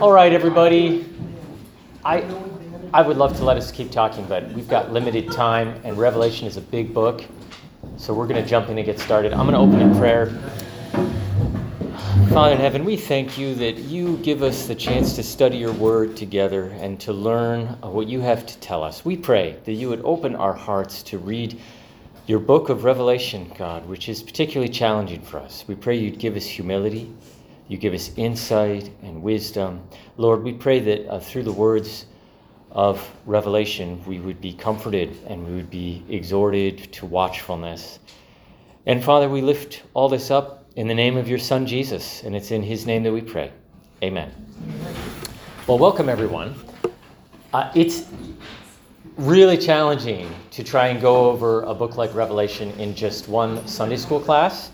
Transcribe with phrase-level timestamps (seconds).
[0.00, 1.06] All right, everybody.
[2.04, 2.22] I,
[2.92, 6.48] I would love to let us keep talking, but we've got limited time, and Revelation
[6.48, 7.24] is a big book.
[7.96, 9.32] So we're going to jump in and get started.
[9.32, 10.26] I'm going to open in prayer.
[12.30, 15.72] Father in heaven, we thank you that you give us the chance to study your
[15.74, 19.04] word together and to learn what you have to tell us.
[19.04, 21.60] We pray that you would open our hearts to read
[22.26, 25.64] your book of Revelation, God, which is particularly challenging for us.
[25.68, 27.14] We pray you'd give us humility
[27.68, 29.82] you give us insight and wisdom.
[30.16, 32.06] Lord, we pray that uh, through the words
[32.70, 38.00] of revelation, we would be comforted and we would be exhorted to watchfulness.
[38.86, 42.34] And Father, we lift all this up in the name of your Son, Jesus, and
[42.34, 43.50] it's in his name that we pray.
[44.02, 44.30] Amen.
[45.66, 46.54] Well, welcome, everyone.
[47.54, 48.06] Uh, it's
[49.16, 53.96] really challenging to try and go over a book like Revelation in just one Sunday
[53.96, 54.72] school class.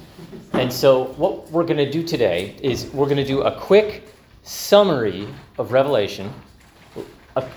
[0.53, 4.09] And so, what we're going to do today is we're going to do a quick
[4.43, 5.29] summary
[5.59, 6.33] of Revelation,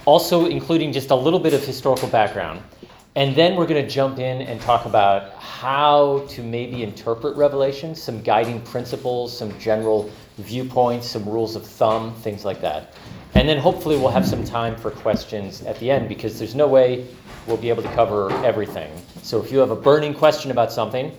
[0.05, 2.61] also including just a little bit of historical background.
[3.15, 7.93] And then we're going to jump in and talk about how to maybe interpret Revelation,
[7.93, 12.93] some guiding principles, some general viewpoints, some rules of thumb, things like that.
[13.35, 16.67] And then hopefully we'll have some time for questions at the end because there's no
[16.67, 17.07] way
[17.45, 18.91] we'll be able to cover everything.
[19.21, 21.11] So if you have a burning question about something,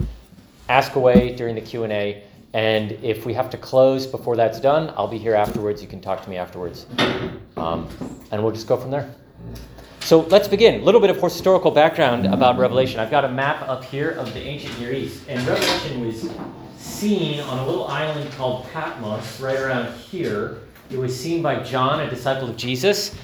[0.69, 2.25] ask away during the Q&A.
[2.53, 5.83] And if we have to close before that's done, I'll be here afterwards.
[5.83, 6.87] You can talk to me afterwards.
[7.57, 7.89] Um,
[8.31, 9.13] and we'll just go from there.
[10.01, 10.81] So let's begin.
[10.81, 13.01] A little bit of historical background about Revelation.
[13.01, 15.25] I've got a map up here of the ancient Near East.
[15.29, 16.31] And Revelation was
[16.77, 20.59] seen on a little island called Patmos, right around here.
[20.91, 23.17] It was seen by John, a disciple of Jesus,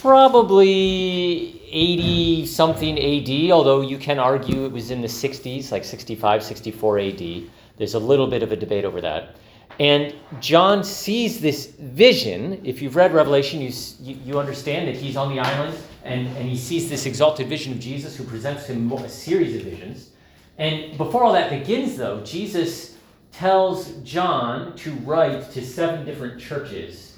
[0.00, 6.42] probably 80 something AD, although you can argue it was in the 60s, like 65,
[6.42, 7.42] 64 AD.
[7.76, 9.36] There's a little bit of a debate over that.
[9.80, 12.60] And John sees this vision.
[12.64, 16.56] If you've read Revelation, you, you, understand that he's on the island and, and he
[16.56, 20.10] sees this exalted vision of Jesus who presents him a series of visions.
[20.58, 22.96] And before all that begins, though, Jesus
[23.32, 27.11] tells John to write to seven different churches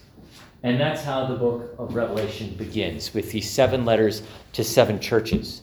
[0.65, 4.23] and that's how the book of Revelation begins with these seven letters
[4.55, 5.61] to seven churches.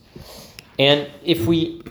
[0.77, 1.81] And if we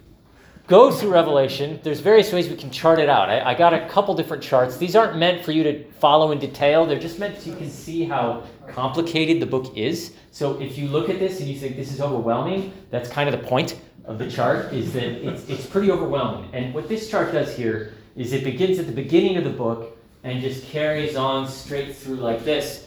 [0.68, 3.28] go through Revelation, there's various ways we can chart it out.
[3.28, 4.76] I, I, got a couple different charts.
[4.76, 7.68] These aren't meant for you to follow in detail, they're just meant so you can
[7.68, 10.12] see how complicated the book is.
[10.30, 13.40] So if you look at this and you think this is overwhelming, that's kind of
[13.40, 16.48] the point of the chart, is that it's, it's pretty overwhelming.
[16.52, 19.98] And what this chart does here is it begins at the beginning of the book
[20.22, 22.86] and just carries on straight through like this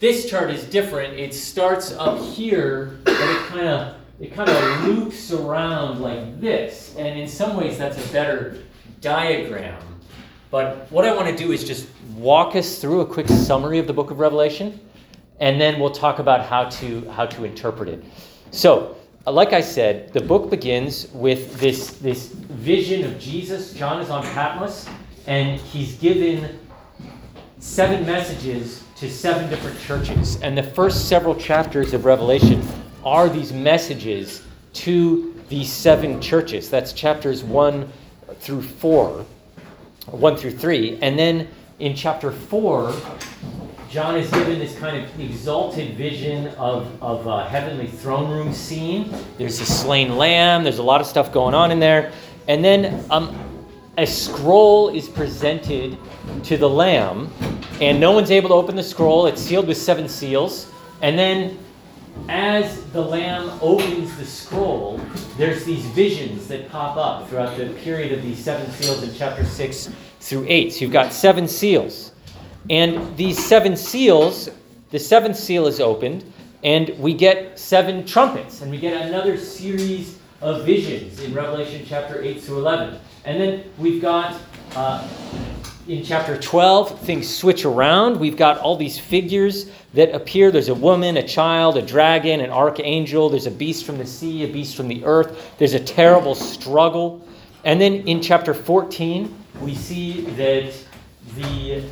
[0.00, 1.14] this chart is different.
[1.14, 6.94] It starts up here, but it kind of it kind of loops around like this.
[6.98, 8.58] And in some ways, that's a better
[9.00, 9.80] diagram.
[10.50, 13.86] But what I want to do is just walk us through a quick summary of
[13.86, 14.80] the book of Revelation,
[15.38, 18.02] and then we'll talk about how to how to interpret it.
[18.50, 18.96] So,
[19.26, 23.74] uh, like I said, the book begins with this this vision of Jesus.
[23.74, 24.88] John is on Patmos,
[25.26, 26.58] and he's given
[27.58, 30.38] seven messages to seven different churches.
[30.42, 32.62] And the first several chapters of Revelation
[33.02, 34.42] are these messages
[34.74, 36.68] to these seven churches.
[36.68, 37.90] That's chapters 1
[38.40, 39.24] through 4,
[40.04, 40.98] 1 through 3.
[41.00, 42.94] And then in chapter 4,
[43.88, 49.14] John is given this kind of exalted vision of, of a heavenly throne room scene.
[49.38, 52.12] There's a slain lamb, there's a lot of stuff going on in there.
[52.48, 53.34] And then um,
[54.00, 55.98] a scroll is presented
[56.42, 57.30] to the lamb
[57.82, 59.26] and no one's able to open the scroll.
[59.26, 60.70] It's sealed with seven seals.
[61.02, 61.58] And then,
[62.28, 65.00] as the Lamb opens the scroll,
[65.36, 69.44] there's these visions that pop up throughout the period of these seven seals in chapter
[69.44, 69.90] 6
[70.20, 70.72] through 8.
[70.72, 72.12] So you've got seven seals.
[72.68, 74.50] And these seven seals,
[74.90, 76.30] the seventh seal is opened,
[76.62, 82.22] and we get seven trumpets, and we get another series of visions in Revelation chapter
[82.22, 82.98] 8 through 11.
[83.24, 84.40] And then we've got
[84.74, 85.06] uh,
[85.88, 88.18] in chapter 12, things switch around.
[88.18, 90.50] We've got all these figures that appear.
[90.50, 93.28] There's a woman, a child, a dragon, an archangel.
[93.28, 95.52] There's a beast from the sea, a beast from the earth.
[95.58, 97.26] There's a terrible struggle.
[97.64, 100.72] And then in chapter 14, we see that
[101.34, 101.82] the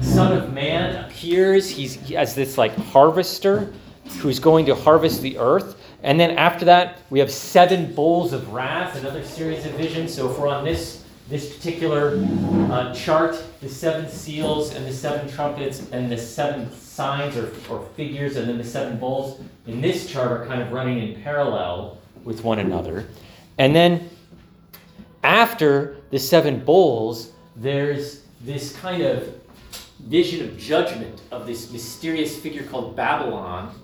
[0.00, 1.68] Son of Man appears.
[1.68, 3.72] He's, he has this like harvester
[4.20, 5.80] who's going to harvest the earth.
[6.04, 10.14] And then after that, we have seven bowls of wrath, another series of visions.
[10.14, 12.22] So if we're on this this particular
[12.70, 17.86] uh, chart, the seven seals and the seven trumpets and the seven signs or, or
[17.96, 21.96] figures and then the seven bowls in this chart are kind of running in parallel
[22.24, 23.06] with one another.
[23.56, 24.10] And then
[25.22, 29.34] after the seven bowls, there's this kind of
[30.00, 33.74] vision of judgment of this mysterious figure called Babylon.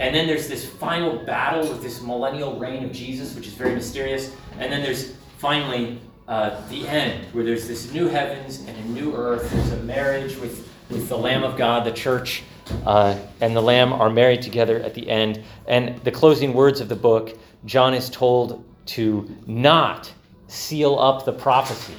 [0.00, 3.74] And then there's this final battle with this millennial reign of Jesus, which is very
[3.74, 4.34] mysterious.
[4.58, 9.14] And then there's finally uh, the end, where there's this new heavens and a new
[9.14, 9.50] earth.
[9.50, 12.42] There's a marriage with, with the Lamb of God, the church,
[12.86, 15.42] uh, and the Lamb are married together at the end.
[15.66, 20.12] And the closing words of the book, John is told to not
[20.48, 21.94] seal up the prophecy,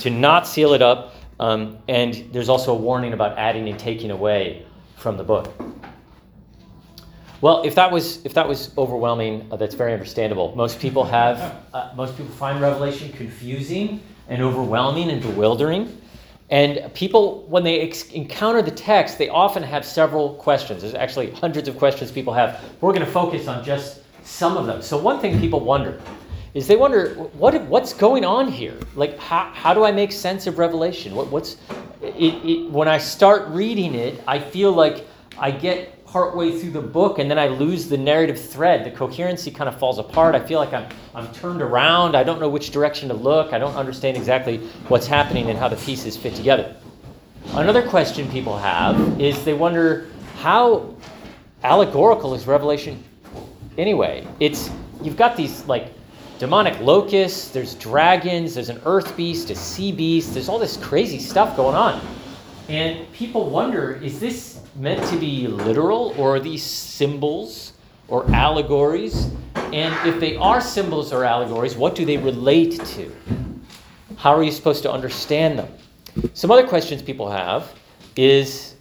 [0.00, 1.14] to not seal it up.
[1.40, 4.64] Um, and there's also a warning about adding and taking away
[4.96, 5.52] from the book.
[7.42, 10.54] Well, if that was if that was overwhelming, uh, that's very understandable.
[10.54, 15.98] Most people have uh, most people find Revelation confusing and overwhelming and bewildering.
[16.50, 20.82] And people, when they ex- encounter the text, they often have several questions.
[20.82, 22.62] There's actually hundreds of questions people have.
[22.80, 24.80] We're going to focus on just some of them.
[24.80, 26.00] So, one thing people wonder
[26.54, 28.78] is they wonder what, what's going on here?
[28.94, 31.14] Like, how, how do I make sense of Revelation?
[31.16, 31.56] What, what's
[32.02, 35.06] it, it, when I start reading it, I feel like
[35.38, 38.84] I get partway through the book and then I lose the narrative thread.
[38.84, 40.34] The coherency kind of falls apart.
[40.34, 42.14] I feel like I'm, I'm turned around.
[42.14, 43.54] I don't know which direction to look.
[43.54, 46.76] I don't understand exactly what's happening and how the pieces fit together.
[47.54, 50.06] Another question people have is they wonder
[50.36, 50.94] how
[51.64, 53.02] allegorical is Revelation
[53.78, 54.26] anyway?
[54.38, 54.70] It's
[55.02, 55.94] you've got these like
[56.38, 61.18] demonic locusts, there's dragons, there's an earth beast, a sea beast, there's all this crazy
[61.18, 62.06] stuff going on.
[62.68, 67.72] And people wonder is this meant to be literal or are these symbols
[68.08, 69.30] or allegories?
[69.54, 73.12] And if they are symbols or allegories, what do they relate to?
[74.16, 75.68] How are you supposed to understand them?
[76.34, 77.72] Some other questions people have
[78.16, 78.74] is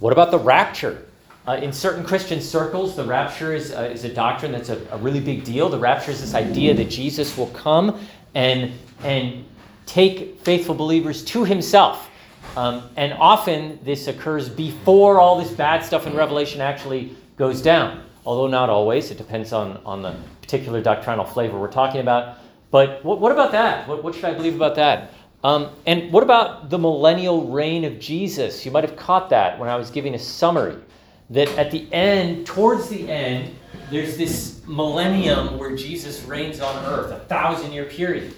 [0.00, 1.06] what about the rapture?
[1.46, 4.98] Uh, in certain Christian circles, the rapture is, uh, is a doctrine that's a, a,
[4.98, 5.68] really big deal.
[5.68, 7.98] The rapture is this idea that Jesus will come
[8.34, 8.70] and,
[9.02, 9.44] and
[9.86, 12.11] take faithful believers to himself.
[12.56, 18.02] Um, and often this occurs before all this bad stuff in Revelation actually goes down,
[18.26, 19.10] although not always.
[19.10, 22.38] It depends on, on the particular doctrinal flavor we're talking about.
[22.70, 23.88] But what, what about that?
[23.88, 25.12] What, what should I believe about that?
[25.44, 28.64] Um, and what about the millennial reign of Jesus?
[28.64, 30.76] You might have caught that when I was giving a summary
[31.30, 33.54] that at the end, towards the end,
[33.90, 38.34] there's this millennium where Jesus reigns on earth, a thousand year period.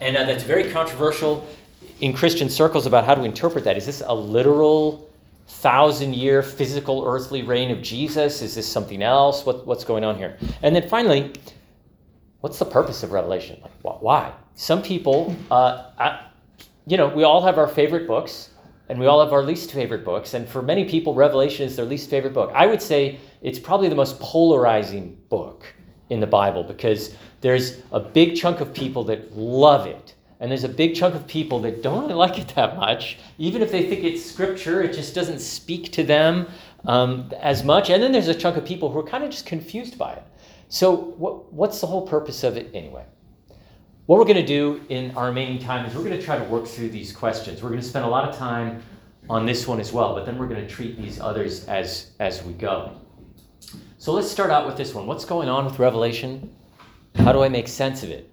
[0.00, 1.46] And uh, that's very controversial
[2.00, 3.76] in Christian circles about how to interpret that.
[3.76, 5.08] Is this a literal
[5.46, 8.42] thousand year physical earthly reign of Jesus?
[8.42, 9.44] Is this something else?
[9.44, 10.36] What, what's going on here?
[10.62, 11.32] And then finally,
[12.40, 13.60] what's the purpose of Revelation?
[13.62, 14.32] Like, why?
[14.54, 16.26] Some people, uh, I,
[16.86, 18.50] you know, we all have our favorite books
[18.88, 20.34] and we all have our least favorite books.
[20.34, 22.50] And for many people, Revelation is their least favorite book.
[22.54, 25.64] I would say it's probably the most polarizing book
[26.10, 30.14] in the Bible because there's a big chunk of people that love it.
[30.40, 33.18] And there's a big chunk of people that don't really like it that much.
[33.38, 36.46] Even if they think it's scripture, it just doesn't speak to them
[36.86, 37.90] um, as much.
[37.90, 40.22] And then there's a chunk of people who are kind of just confused by it.
[40.68, 43.04] So, what, what's the whole purpose of it anyway?
[44.06, 46.44] What we're going to do in our remaining time is we're going to try to
[46.44, 47.62] work through these questions.
[47.62, 48.82] We're going to spend a lot of time
[49.28, 52.42] on this one as well, but then we're going to treat these others as, as
[52.44, 52.96] we go.
[53.98, 55.06] So let's start out with this one.
[55.06, 56.54] What's going on with Revelation?
[57.16, 58.32] How do I make sense of it?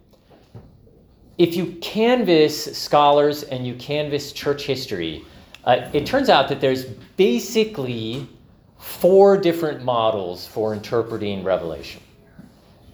[1.38, 5.26] If you canvass scholars and you canvass church history,
[5.66, 6.86] uh, it turns out that there's
[7.18, 8.28] basically
[8.78, 12.02] four different models for interpreting Revelation.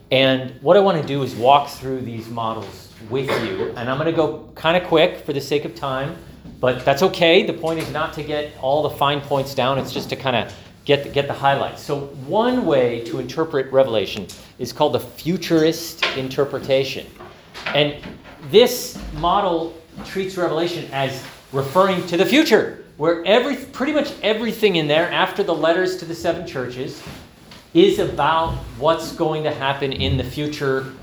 [0.09, 3.69] And what I want to do is walk through these models with you.
[3.77, 6.15] And I'm going to go kind of quick for the sake of time,
[6.59, 7.45] but that's okay.
[7.45, 10.35] The point is not to get all the fine points down, it's just to kind
[10.35, 11.83] of get the, get the highlights.
[11.83, 14.27] So, one way to interpret Revelation
[14.59, 17.05] is called the futurist interpretation.
[17.67, 17.95] And
[18.49, 19.73] this model
[20.05, 25.43] treats Revelation as referring to the future, where every, pretty much everything in there, after
[25.43, 27.01] the letters to the seven churches,
[27.73, 30.93] is about what's going to happen in the future,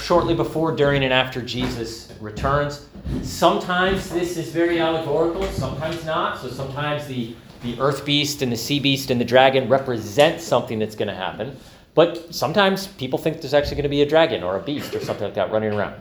[0.00, 2.88] shortly before, during, and after Jesus returns.
[3.22, 6.40] Sometimes this is very allegorical, sometimes not.
[6.40, 10.78] So sometimes the, the earth beast and the sea beast and the dragon represent something
[10.78, 11.56] that's going to happen.
[11.94, 15.00] But sometimes people think there's actually going to be a dragon or a beast or
[15.00, 15.94] something like that running around.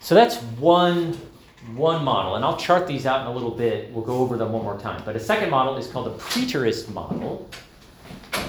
[0.00, 1.16] So that's one,
[1.74, 2.36] one model.
[2.36, 3.92] And I'll chart these out in a little bit.
[3.92, 5.02] We'll go over them one more time.
[5.04, 7.48] But a second model is called the preterist model.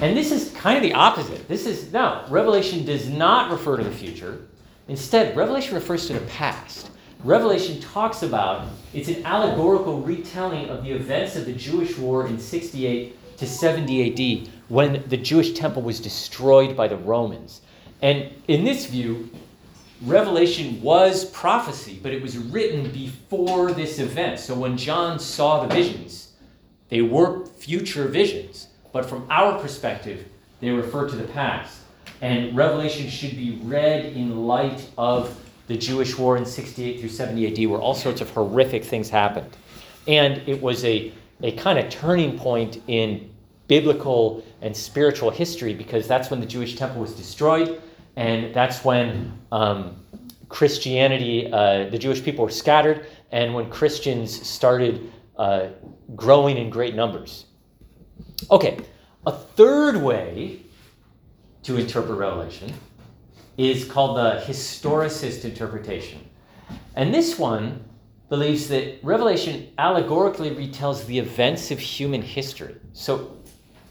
[0.02, 1.48] And this is kind of the opposite.
[1.48, 4.48] This is, no, Revelation does not refer to the future.
[4.88, 6.90] Instead, Revelation refers to the past.
[7.24, 12.40] Revelation talks about, it's an allegorical retelling of the events of the Jewish war in
[12.40, 17.62] 68 to 70 AD when the Jewish temple was destroyed by the Romans.
[18.02, 19.30] And in this view,
[20.04, 24.40] Revelation was prophecy, but it was written before this event.
[24.40, 26.34] So when John saw the visions,
[26.90, 28.68] they were future visions.
[28.92, 30.28] But from our perspective,
[30.60, 31.82] they refer to the past.
[32.22, 37.66] And Revelation should be read in light of the Jewish war in 68 through 70
[37.66, 39.56] AD, where all sorts of horrific things happened.
[40.08, 43.30] And it was a, a kind of turning point in
[43.68, 47.82] biblical and spiritual history because that's when the Jewish temple was destroyed,
[48.16, 50.04] and that's when um,
[50.50, 55.70] Christianity, uh, the Jewish people were scattered, and when Christians started uh,
[56.16, 57.46] growing in great numbers.
[58.50, 58.80] Okay,
[59.26, 60.62] a third way
[61.64, 62.74] to interpret Revelation
[63.58, 66.20] is called the historicist interpretation.
[66.96, 67.84] And this one
[68.30, 72.76] believes that Revelation allegorically retells the events of human history.
[72.94, 73.38] So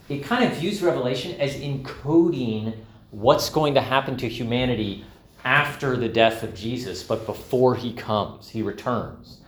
[0.08, 2.74] it kind of views Revelation as encoding
[3.10, 5.04] what's going to happen to humanity
[5.44, 9.38] after the death of Jesus, but before he comes, he returns.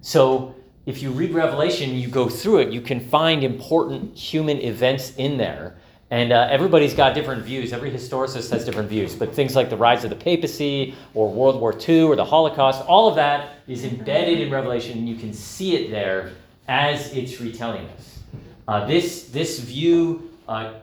[0.00, 0.54] So
[0.86, 5.36] if you read Revelation, you go through it, you can find important human events in
[5.36, 5.78] there
[6.10, 7.72] and uh, everybody's got different views.
[7.72, 9.14] Every historicist has different views.
[9.14, 12.82] But things like the rise of the papacy or World War II or the Holocaust,
[12.86, 14.98] all of that is embedded in Revelation.
[14.98, 16.32] And you can see it there
[16.66, 18.20] as it's retelling us.
[18.66, 20.74] Uh, this, this view uh,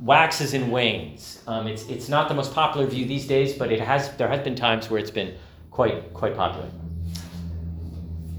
[0.00, 1.42] waxes and wanes.
[1.46, 4.44] Um, it's, it's not the most popular view these days, but it has, there have
[4.44, 5.36] been times where it's been
[5.70, 6.68] quite, quite popular.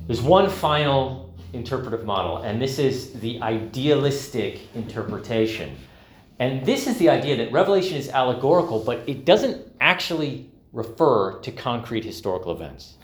[0.07, 5.75] There's one final interpretive model, and this is the idealistic interpretation.
[6.39, 11.51] And this is the idea that Revelation is allegorical, but it doesn't actually refer to
[11.51, 12.95] concrete historical events.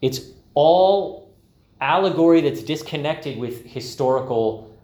[0.00, 0.20] It's
[0.54, 1.34] all
[1.80, 4.74] allegory that's disconnected with historical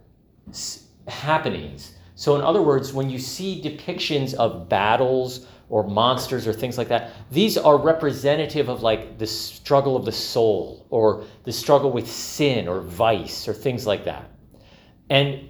[1.07, 1.95] happenings.
[2.19, 6.89] So, in other words, when you see depictions of battles or monsters or things like
[6.89, 12.11] that, these are representative of like the struggle of the soul or the struggle with
[12.11, 14.29] sin or vice or things like that.
[15.11, 15.49] And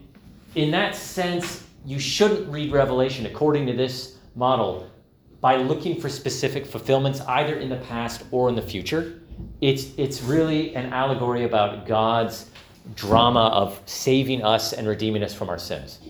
[0.57, 4.91] in that sense, you shouldn't read Revelation according to this model
[5.41, 9.23] by looking for specific fulfillments either in the past or in the future.
[9.63, 12.51] It's, it's really an allegory about God's
[12.95, 16.01] drama of saving us and redeeming us from our sins.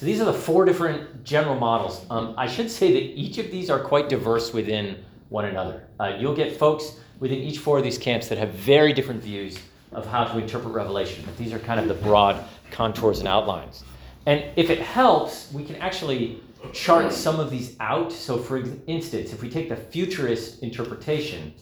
[0.00, 2.06] So these are the four different general models.
[2.08, 5.88] Um, I should say that each of these are quite diverse within one another.
[6.00, 9.58] Uh, you'll get folks within each four of these camps that have very different views
[9.92, 13.84] of how to interpret Revelation, but these are kind of the broad contours and outlines.
[14.24, 16.42] And if it helps, we can actually
[16.72, 18.10] chart some of these out.
[18.10, 21.52] So, for instance, if we take the futurist interpretation,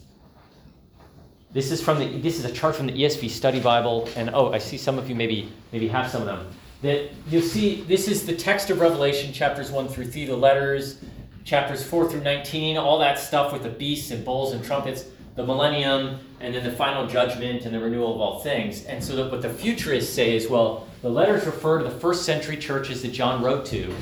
[1.51, 4.53] this is from the this is a chart from the ESV Study Bible, and oh,
[4.53, 6.47] I see some of you maybe maybe have some of them.
[6.81, 11.01] That you'll see this is the text of Revelation, chapters one through three, the letters,
[11.43, 15.05] chapters four through nineteen, all that stuff with the beasts and bowls and trumpets,
[15.35, 18.85] the millennium, and then the final judgment and the renewal of all things.
[18.85, 22.55] And so what the futurists say is, well, the letters refer to the first century
[22.55, 23.93] churches that John wrote to.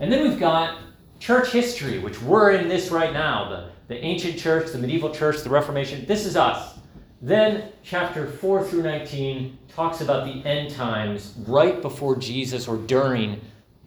[0.00, 0.78] And then we've got
[1.20, 5.42] church history, which we're in this right now the, the ancient church, the medieval church,
[5.42, 6.06] the Reformation.
[6.06, 6.71] This is us.
[7.22, 13.40] Then chapter 4 through 19 talks about the end times right before Jesus or during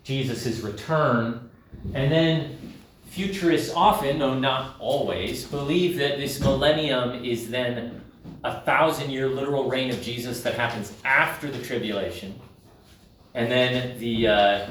[0.06, 1.50] Jesus' return.
[1.94, 2.74] And then
[3.10, 8.02] futurists often, though not always, believe that this millennium is then
[8.46, 12.40] a thousand year literal reign of Jesus that happens after the tribulation.
[13.34, 14.68] And then the uh,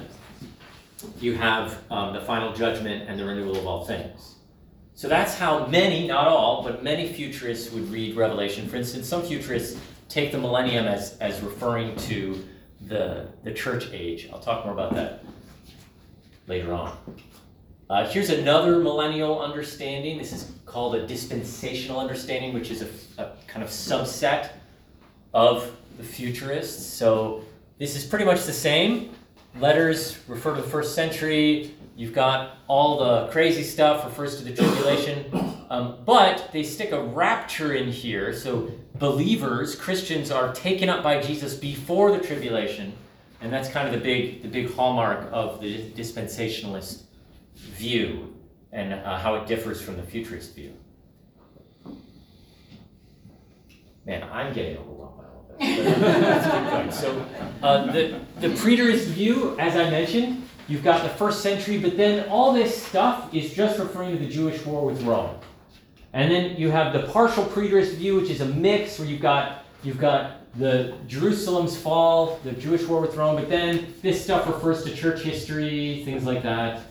[1.20, 4.33] you have um, the final judgment and the renewal of all things.
[4.96, 8.68] So that's how many, not all, but many futurists would read Revelation.
[8.68, 12.44] For instance, some futurists take the millennium as, as referring to
[12.82, 14.28] the, the church age.
[14.32, 15.24] I'll talk more about that
[16.46, 16.96] later on.
[17.90, 20.16] Uh, here's another millennial understanding.
[20.16, 22.88] This is called a dispensational understanding, which is a,
[23.22, 24.50] a kind of subset
[25.32, 26.86] of the futurists.
[26.86, 27.44] So
[27.78, 29.10] this is pretty much the same.
[29.58, 31.74] Letters refer to the first century.
[31.96, 35.50] You've got all the crazy stuff refers to the tribulation.
[35.70, 38.34] Um, but they stick a rapture in here.
[38.34, 42.92] So believers, Christians, are taken up by Jesus before the tribulation.
[43.40, 47.04] And that's kind of the big, the big hallmark of the dispensationalist
[47.56, 48.34] view
[48.72, 50.74] and uh, how it differs from the futurist view.
[54.06, 55.56] Man, I'm getting overwhelmed by all
[56.88, 56.98] this.
[57.00, 57.26] so
[57.62, 62.28] uh, the, the preterist view, as I mentioned, you've got the first century, but then
[62.28, 65.34] all this stuff is just referring to the Jewish war with Rome.
[66.12, 69.64] And then you have the partial preterist view, which is a mix where you've got
[69.82, 74.84] you've got the Jerusalem's fall, the Jewish war with Rome, but then this stuff refers
[74.84, 76.82] to church history, things like that.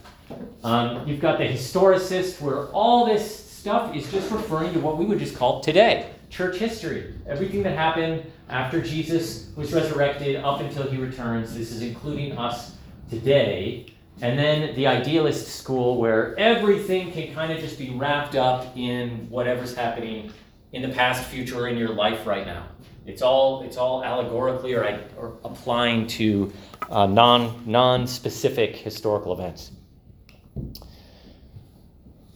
[0.63, 5.06] Um, you've got the historicist, where all this stuff is just referring to what we
[5.06, 7.13] would just call today church history.
[7.27, 11.56] Everything that happened after Jesus was resurrected up until he returns.
[11.56, 12.75] This is including us
[13.13, 13.86] today.
[14.22, 19.27] And then the idealist school, where everything can kind of just be wrapped up in
[19.29, 20.32] whatever's happening
[20.72, 22.67] in the past, future, or in your life right now.
[23.05, 24.84] It's all it's all allegorically or,
[25.17, 26.53] or applying to
[26.89, 29.72] uh, non non specific historical events.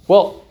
[0.07, 0.43] Well,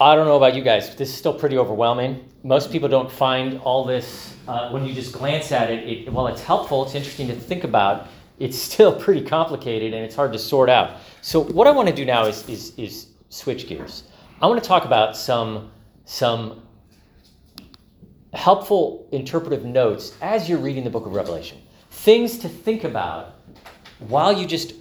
[0.00, 0.94] I don't know about you guys.
[0.94, 2.28] This is still pretty overwhelming.
[2.44, 6.12] Most people don't find all this uh, when you just glance at it, it.
[6.12, 8.08] While it's helpful, it's interesting to think about.
[8.38, 10.98] It's still pretty complicated and it's hard to sort out.
[11.20, 14.04] So what I want to do now is is, is switch gears.
[14.40, 15.70] I want to talk about some
[16.04, 16.62] some
[18.32, 21.58] helpful interpretive notes as you're reading the book of Revelation.
[21.90, 23.36] Things to think about
[24.08, 24.74] while you just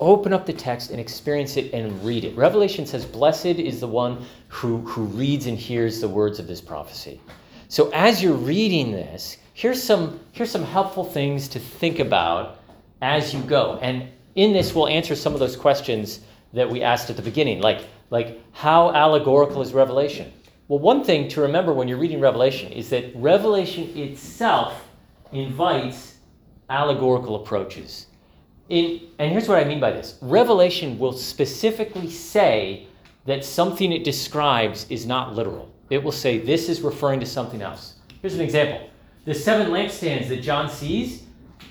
[0.00, 2.36] open up the text and experience it and read it.
[2.36, 6.60] Revelation says, Blessed is the one who, who reads and hears the words of this
[6.60, 7.20] prophecy.
[7.68, 12.57] So as you're reading this, here's some, here's some helpful things to think about
[13.02, 13.78] as you go.
[13.82, 16.20] And in this, we'll answer some of those questions
[16.52, 20.32] that we asked at the beginning, like, like how allegorical is Revelation?
[20.68, 24.88] Well, one thing to remember when you're reading Revelation is that Revelation itself
[25.32, 26.16] invites
[26.70, 28.06] allegorical approaches.
[28.68, 32.86] In, and here's what I mean by this Revelation will specifically say
[33.24, 35.72] that something it describes is not literal.
[35.90, 37.94] It will say this is referring to something else.
[38.20, 38.90] Here's an example
[39.24, 41.24] the seven lampstands that John sees,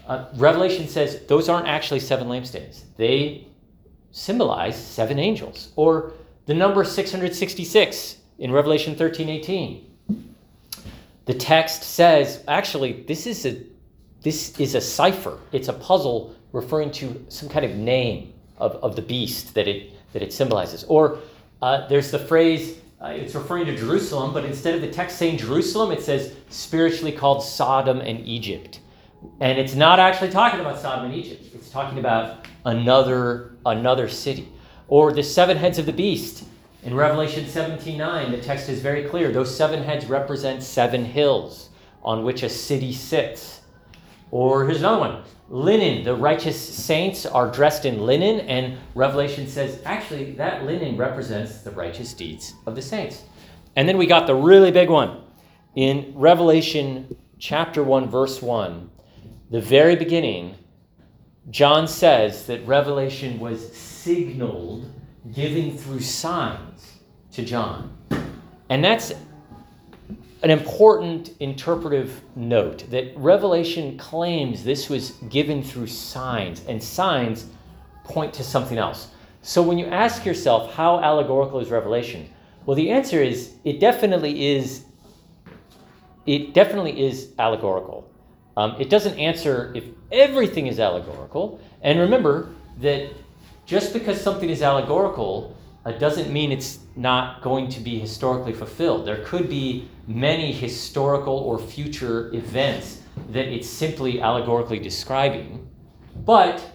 [0.07, 2.83] uh, Revelation says those aren't actually seven lampstands.
[2.97, 3.47] They
[4.11, 5.71] symbolize seven angels.
[5.75, 6.13] Or
[6.45, 9.83] the number 666 in Revelation 13 18.
[11.25, 13.61] The text says, actually, this is a
[14.21, 15.39] this is a cipher.
[15.51, 19.93] It's a puzzle referring to some kind of name of, of the beast that it,
[20.13, 20.83] that it symbolizes.
[20.85, 21.19] Or
[21.61, 25.37] uh, there's the phrase, uh, it's referring to Jerusalem, but instead of the text saying
[25.37, 28.79] Jerusalem, it says spiritually called Sodom and Egypt.
[29.39, 31.45] And it's not actually talking about Sodom and Egypt.
[31.53, 34.49] It's talking about another, another city.
[34.87, 36.43] Or the seven heads of the beast.
[36.83, 39.31] In Revelation 17:9, the text is very clear.
[39.31, 41.69] Those seven heads represent seven hills
[42.03, 43.61] on which a city sits.
[44.31, 46.03] Or here's another one linen.
[46.03, 51.71] The righteous saints are dressed in linen, and Revelation says actually that linen represents the
[51.71, 53.23] righteous deeds of the saints.
[53.75, 55.21] And then we got the really big one
[55.75, 58.89] in Revelation chapter 1, verse 1.
[59.49, 60.55] The very beginning,
[61.51, 64.91] John says that Revelation was signaled,
[65.33, 66.99] given through signs
[67.31, 67.97] to John.
[68.69, 69.13] And that's
[70.43, 77.45] an important interpretive note that Revelation claims this was given through signs, and signs
[78.03, 79.11] point to something else.
[79.41, 82.29] So when you ask yourself, how allegorical is Revelation?
[82.65, 84.83] Well, the answer is it definitely is.
[86.25, 88.11] It definitely is allegorical.
[88.57, 91.61] Um, it doesn't answer if everything is allegorical.
[91.83, 93.11] And remember that
[93.67, 99.05] just because something is allegorical uh, doesn't mean it's not going to be historically fulfilled.
[99.05, 105.69] There could be many historical or future events that it's simply allegorically describing.
[106.25, 106.67] But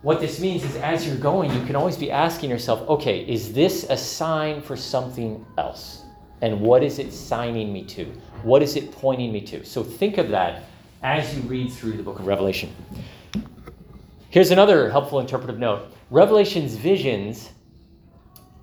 [0.00, 3.52] what this means is as you're going, you can always be asking yourself, okay, is
[3.52, 6.01] this a sign for something else?
[6.42, 8.04] And what is it signing me to?
[8.42, 9.64] What is it pointing me to?
[9.64, 10.64] So think of that
[11.02, 12.74] as you read through the book of Revelation.
[14.28, 17.50] Here's another helpful interpretive note Revelation's visions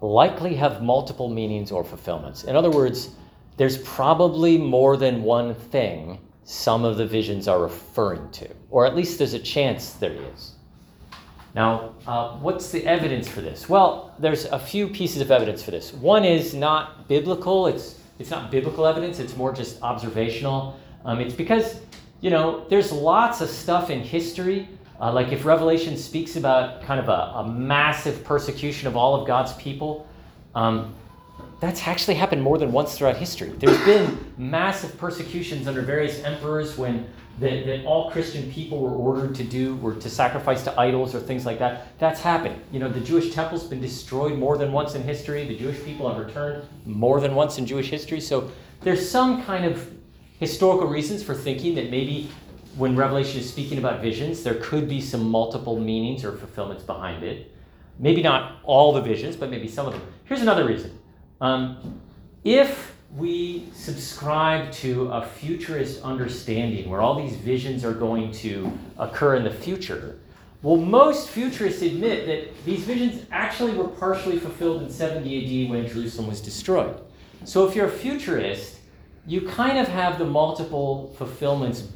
[0.01, 2.43] likely have multiple meanings or fulfillments.
[2.43, 3.11] In other words,
[3.57, 8.95] there's probably more than one thing some of the visions are referring to, or at
[8.95, 10.55] least there's a chance there is.
[11.55, 13.67] Now, uh, what's the evidence for this?
[13.67, 15.93] Well, there's a few pieces of evidence for this.
[15.93, 20.79] One is not biblical, it's, it's not biblical evidence, it's more just observational.
[21.05, 21.79] Um, it's because,
[22.21, 24.67] you know, there's lots of stuff in history.
[25.01, 29.25] Uh, like if Revelation speaks about kind of a, a, massive persecution of all of
[29.25, 30.05] God's people,
[30.55, 30.93] um,
[31.61, 33.49] that's actually happened more than once throughout history.
[33.57, 37.07] There's been massive persecutions under various emperors when
[37.39, 41.19] that, that all Christian people were ordered to do were to sacrifice to idols or
[41.19, 41.97] things like that.
[41.99, 42.61] That's happened.
[42.71, 45.47] You know, the Jewish temple's been destroyed more than once in history.
[45.47, 48.19] The Jewish people have returned more than once in Jewish history.
[48.19, 49.89] So there's some kind of
[50.39, 52.29] historical reasons for thinking that maybe
[52.75, 57.23] when Revelation is speaking about visions, there could be some multiple meanings or fulfillments behind
[57.23, 57.53] it.
[57.99, 60.01] Maybe not all the visions, but maybe some of them.
[60.25, 60.97] Here's another reason
[61.41, 62.01] um,
[62.43, 69.35] if we subscribe to a futurist understanding where all these visions are going to occur
[69.35, 70.19] in the future,
[70.61, 75.87] Well, most futurists admit that these visions actually were partially fulfilled in 70 AD when
[75.87, 76.99] Jerusalem was destroyed.
[77.45, 78.79] So if you're a futurist,
[79.25, 81.87] you kind of have the multiple fulfillments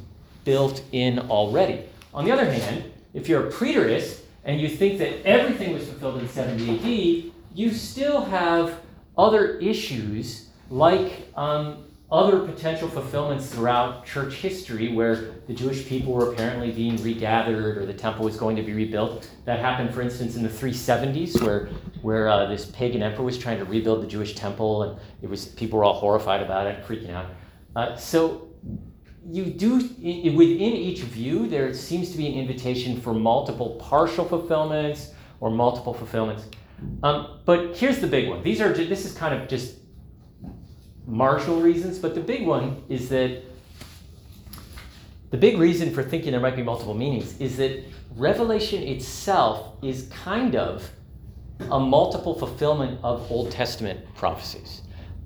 [0.44, 1.82] built in already.
[2.14, 6.22] On the other hand, if you're a preterist and you think that everything was fulfilled
[6.22, 8.80] in 70 AD, you still have
[9.18, 16.32] other issues like um, other potential fulfillments throughout church history where the Jewish people were
[16.32, 19.30] apparently being regathered or the temple was going to be rebuilt.
[19.46, 21.66] That happened, for instance, in the 370s, where,
[22.02, 25.46] where uh, this pagan emperor was trying to rebuild the Jewish temple, and it was
[25.46, 27.26] people were all horrified about it, freaking out.
[27.74, 28.48] Uh, so
[29.26, 35.12] you do within each view there seems to be an invitation for multiple partial fulfillments
[35.40, 36.44] or multiple fulfillments.
[37.02, 38.42] Um, but here's the big one.
[38.42, 39.76] These are this is kind of just
[41.06, 43.42] marginal reasons, but the big one is that
[45.30, 47.82] the big reason for thinking there might be multiple meanings is that
[48.16, 50.88] Revelation itself is kind of
[51.70, 54.82] a multiple fulfillment of Old Testament prophecies.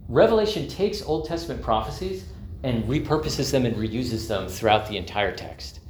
[0.09, 2.25] Revelation takes Old Testament prophecies
[2.63, 5.81] and repurposes them and reuses them throughout the entire text.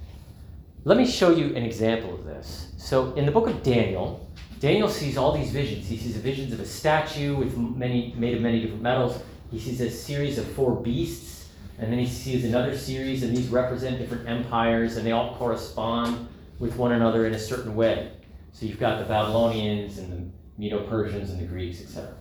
[0.84, 2.72] Let me show you an example of this.
[2.76, 4.28] So, in the book of Daniel,
[4.60, 5.86] Daniel sees all these visions.
[5.86, 9.22] He sees the visions of a statue with many made of many different metals.
[9.50, 13.48] He sees a series of four beasts, and then he sees another series, and these
[13.48, 18.12] represent different empires, and they all correspond with one another in a certain way.
[18.52, 22.14] So you've got the Babylonians and the Medo-Persians and the Greeks, etc.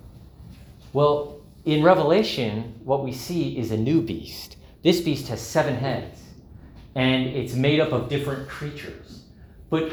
[0.94, 4.56] Well, in Revelation, what we see is a new beast.
[4.84, 6.22] This beast has seven heads,
[6.96, 9.24] and it's made up of different creatures.
[9.70, 9.92] But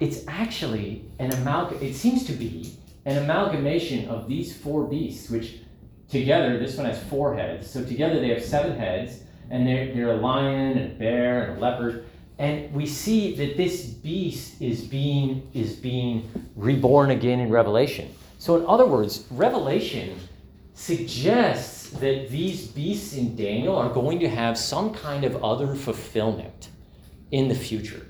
[0.00, 1.78] it's actually an amalgam.
[1.80, 5.60] It seems to be an amalgamation of these four beasts, which
[6.08, 7.70] Together, this one has four heads.
[7.70, 11.58] So together they have seven heads, and they're, they're a lion and a bear and
[11.58, 12.04] a leopard.
[12.38, 18.14] And we see that this beast is being, is being reborn again in Revelation.
[18.38, 20.18] So, in other words, Revelation
[20.74, 26.68] suggests that these beasts in Daniel are going to have some kind of other fulfillment
[27.30, 28.06] in the future.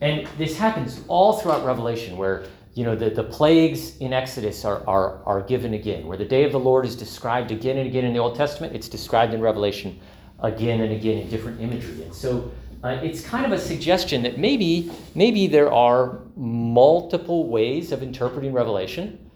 [0.00, 2.44] And this happens all throughout Revelation, where
[2.74, 6.06] you know, the, the plagues in Exodus are, are, are given again.
[6.06, 8.74] Where the day of the Lord is described again and again in the Old Testament,
[8.74, 9.98] it's described in Revelation
[10.40, 12.02] again and again in different imagery.
[12.02, 12.50] And so
[12.82, 18.52] uh, it's kind of a suggestion that maybe, maybe there are multiple ways of interpreting
[18.52, 19.30] Revelation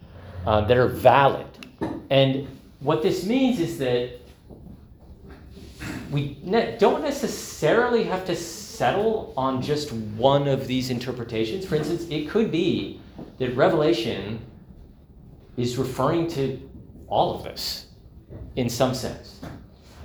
[0.45, 1.47] uh, that are valid.
[2.09, 2.45] And
[2.81, 4.19] what this means is that
[6.11, 11.65] we ne- don't necessarily have to settle on just one of these interpretations.
[11.65, 12.99] For instance, it could be
[13.37, 14.39] that Revelation
[15.57, 16.69] is referring to
[17.07, 17.87] all of this
[18.55, 19.41] in some sense.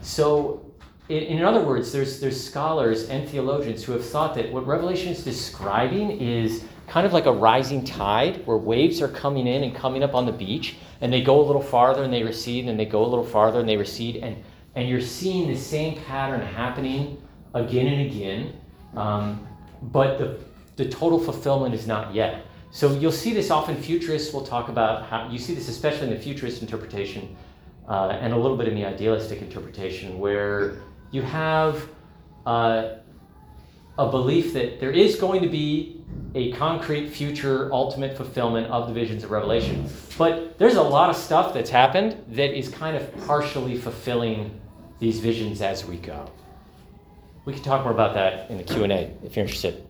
[0.02, 0.72] So,
[1.08, 5.12] in, in, other words, there's, there's scholars and theologians who have thought that what Revelation
[5.12, 9.74] is describing is kind of like a rising tide where waves are coming in and
[9.74, 12.78] coming up on the beach, and they go a little farther and they recede, and
[12.78, 14.36] they go a little farther and they recede, and,
[14.74, 17.20] and you're seeing the same pattern happening
[17.54, 18.52] again and again,
[18.96, 19.46] um,
[19.82, 20.38] but the,
[20.76, 22.46] the total fulfillment is not yet.
[22.74, 23.76] So you'll see this often.
[23.76, 27.36] Futurists will talk about how you see this, especially in the futurist interpretation,
[27.88, 30.82] uh, and a little bit in the idealistic interpretation, where
[31.12, 31.88] you have
[32.44, 32.96] uh,
[33.96, 36.02] a belief that there is going to be
[36.34, 39.88] a concrete future ultimate fulfillment of the visions of Revelation.
[40.18, 44.60] But there's a lot of stuff that's happened that is kind of partially fulfilling
[44.98, 46.28] these visions as we go.
[47.44, 49.86] We can talk more about that in the Q&A if you're interested.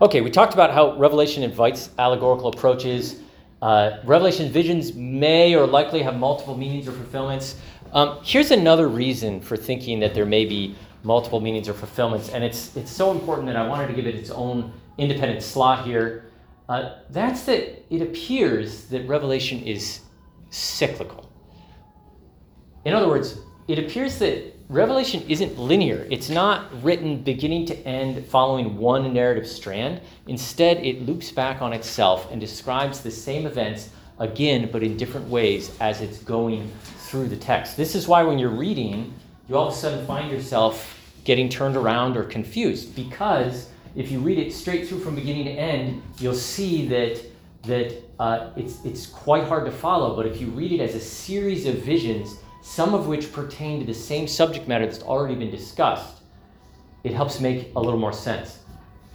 [0.00, 3.20] Okay, we talked about how Revelation invites allegorical approaches.
[3.60, 7.56] Uh, Revelation visions may or likely have multiple meanings or fulfillments.
[7.92, 12.44] Um, here's another reason for thinking that there may be multiple meanings or fulfillments, and
[12.44, 16.26] it's it's so important that I wanted to give it its own independent slot here.
[16.68, 20.02] Uh, that's that it appears that Revelation is
[20.50, 21.28] cyclical.
[22.84, 26.06] In other words, it appears that Revelation isn't linear.
[26.10, 30.02] It's not written beginning to end following one narrative strand.
[30.26, 35.26] Instead, it loops back on itself and describes the same events again, but in different
[35.26, 37.78] ways as it's going through the text.
[37.78, 39.14] This is why when you're reading,
[39.48, 44.20] you all of a sudden find yourself getting turned around or confused because if you
[44.20, 47.22] read it straight through from beginning to end, you'll see that
[47.62, 50.14] that uh, it's it's quite hard to follow.
[50.14, 52.36] But if you read it as a series of visions
[52.68, 56.18] some of which pertain to the same subject matter that's already been discussed,
[57.02, 58.58] it helps make a little more sense.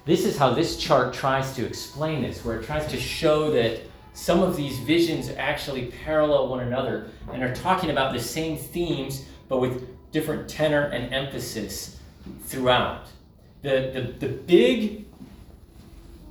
[0.06, 3.82] This is how this chart tries to explain this, where it tries to show that
[4.14, 9.26] some of these visions actually parallel one another and are talking about the same themes,
[9.48, 12.00] but with different tenor and emphasis
[12.46, 13.06] throughout.
[13.62, 15.06] The, the, the big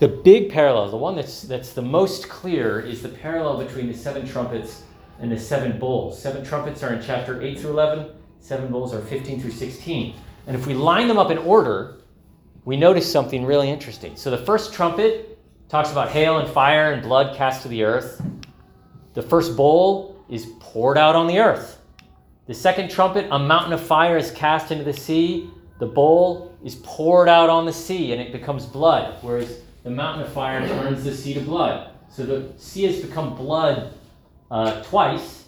[0.01, 3.95] the big parallel, the one that's, that's the most clear, is the parallel between the
[3.95, 4.83] seven trumpets
[5.23, 6.21] and the seven bowls.
[6.21, 10.15] Seven trumpets are in chapter 8 through 11, seven bowls are 15 through 16.
[10.49, 12.01] And if we line them up in order,
[12.65, 14.17] we notice something really interesting.
[14.17, 18.21] So the first trumpet talks about hail and fire and blood cast to the earth.
[19.15, 21.81] The first bowl is poured out on the earth.
[22.47, 25.49] The second trumpet, a mountain of fire is cast into the sea.
[25.79, 30.27] The bowl is poured out on the sea and it becomes blood, whereas the mountain
[30.27, 31.91] of fire turns the sea to blood.
[32.09, 33.95] So the sea has become blood
[34.53, 35.47] uh, twice.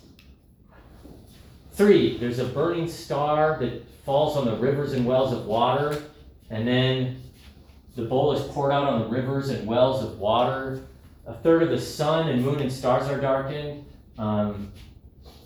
[1.73, 6.03] Three, there's a burning star that falls on the rivers and wells of water,
[6.49, 7.23] and then
[7.97, 10.81] the bowl is poured out on the rivers and wells of water.
[11.27, 13.85] A third of the sun and moon and stars are darkened.
[14.19, 14.73] Um,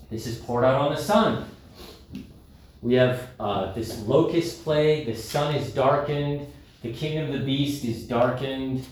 [0.09, 1.45] this is poured out on the sun.
[2.81, 5.07] We have uh, this locust plague.
[5.07, 6.47] The sun is darkened.
[6.81, 8.85] The kingdom of the beast is darkened.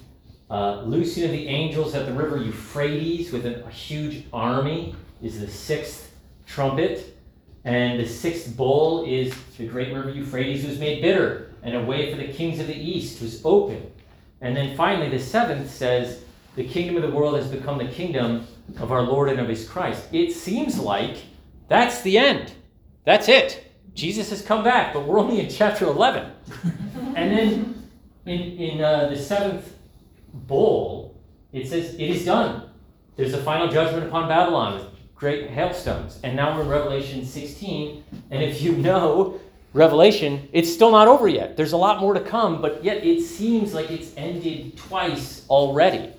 [0.50, 5.40] Uh, loosing of the angels at the river Euphrates with a, a huge army is
[5.40, 6.12] the sixth
[6.46, 7.18] trumpet.
[7.66, 12.10] And the sixth bowl is the great river Euphrates was made bitter, and a way
[12.10, 13.92] for the kings of the east was open.
[14.40, 16.24] And then finally, the seventh says,
[16.56, 18.48] The kingdom of the world has become the kingdom
[18.80, 20.08] of our Lord and of his Christ.
[20.14, 21.18] It seems like
[21.68, 22.54] that's the end.
[23.04, 23.66] That's it.
[23.94, 26.32] Jesus has come back, but we're only in chapter 11.
[27.16, 27.90] and then
[28.26, 29.74] in, in uh, the seventh
[30.46, 31.20] bowl,
[31.54, 32.70] it says, It is done.
[33.16, 36.20] There's a final judgment upon Babylon with great hailstones.
[36.24, 38.04] And now we're in Revelation 16.
[38.30, 39.40] And if you know
[39.74, 41.58] Revelation, it's still not over yet.
[41.58, 46.14] There's a lot more to come, but yet it seems like it's ended twice already.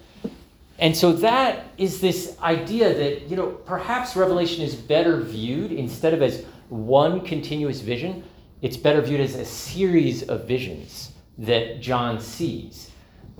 [0.80, 6.14] And so that is this idea that, you know, perhaps Revelation is better viewed instead
[6.14, 8.22] of as one continuous vision,
[8.62, 12.90] it's better viewed as a series of visions that John sees.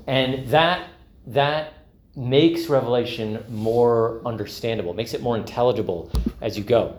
[0.07, 0.89] And that
[1.27, 1.75] that
[2.17, 6.99] makes Revelation more understandable, makes it more intelligible as you go.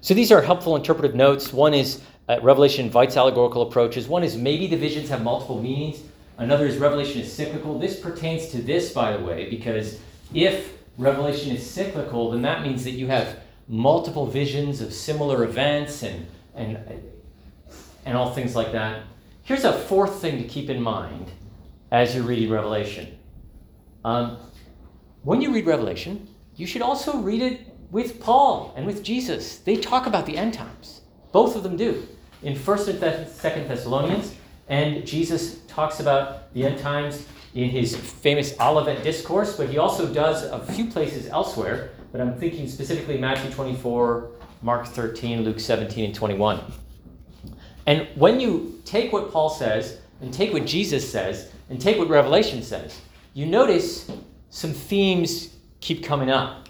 [0.00, 1.52] So these are helpful interpretive notes.
[1.52, 4.08] One is uh, Revelation invites allegorical approaches.
[4.08, 6.00] One is maybe the visions have multiple meanings.
[6.38, 7.78] Another is Revelation is cyclical.
[7.78, 10.00] This pertains to this, by the way, because
[10.32, 16.02] if Revelation is cyclical, then that means that you have multiple visions of similar events
[16.02, 16.78] and, and,
[18.04, 19.02] and all things like that.
[19.42, 21.30] Here's a fourth thing to keep in mind
[21.92, 23.18] as you're reading Revelation.
[24.02, 24.38] Um,
[25.24, 26.26] when you read Revelation,
[26.56, 29.58] you should also read it with Paul and with Jesus.
[29.58, 31.02] They talk about the end times.
[31.32, 32.08] Both of them do.
[32.42, 34.34] In 1st and 2nd Thessalonians,
[34.68, 40.12] and Jesus talks about the end times in his famous Olivet Discourse, but he also
[40.12, 41.90] does a few places elsewhere.
[42.10, 44.30] But I'm thinking specifically Matthew 24,
[44.62, 46.60] Mark 13, Luke 17, and 21.
[47.86, 52.08] And when you take what Paul says and take what Jesus says and take what
[52.08, 53.00] Revelation says,
[53.34, 54.10] you notice
[54.50, 56.68] some themes keep coming up.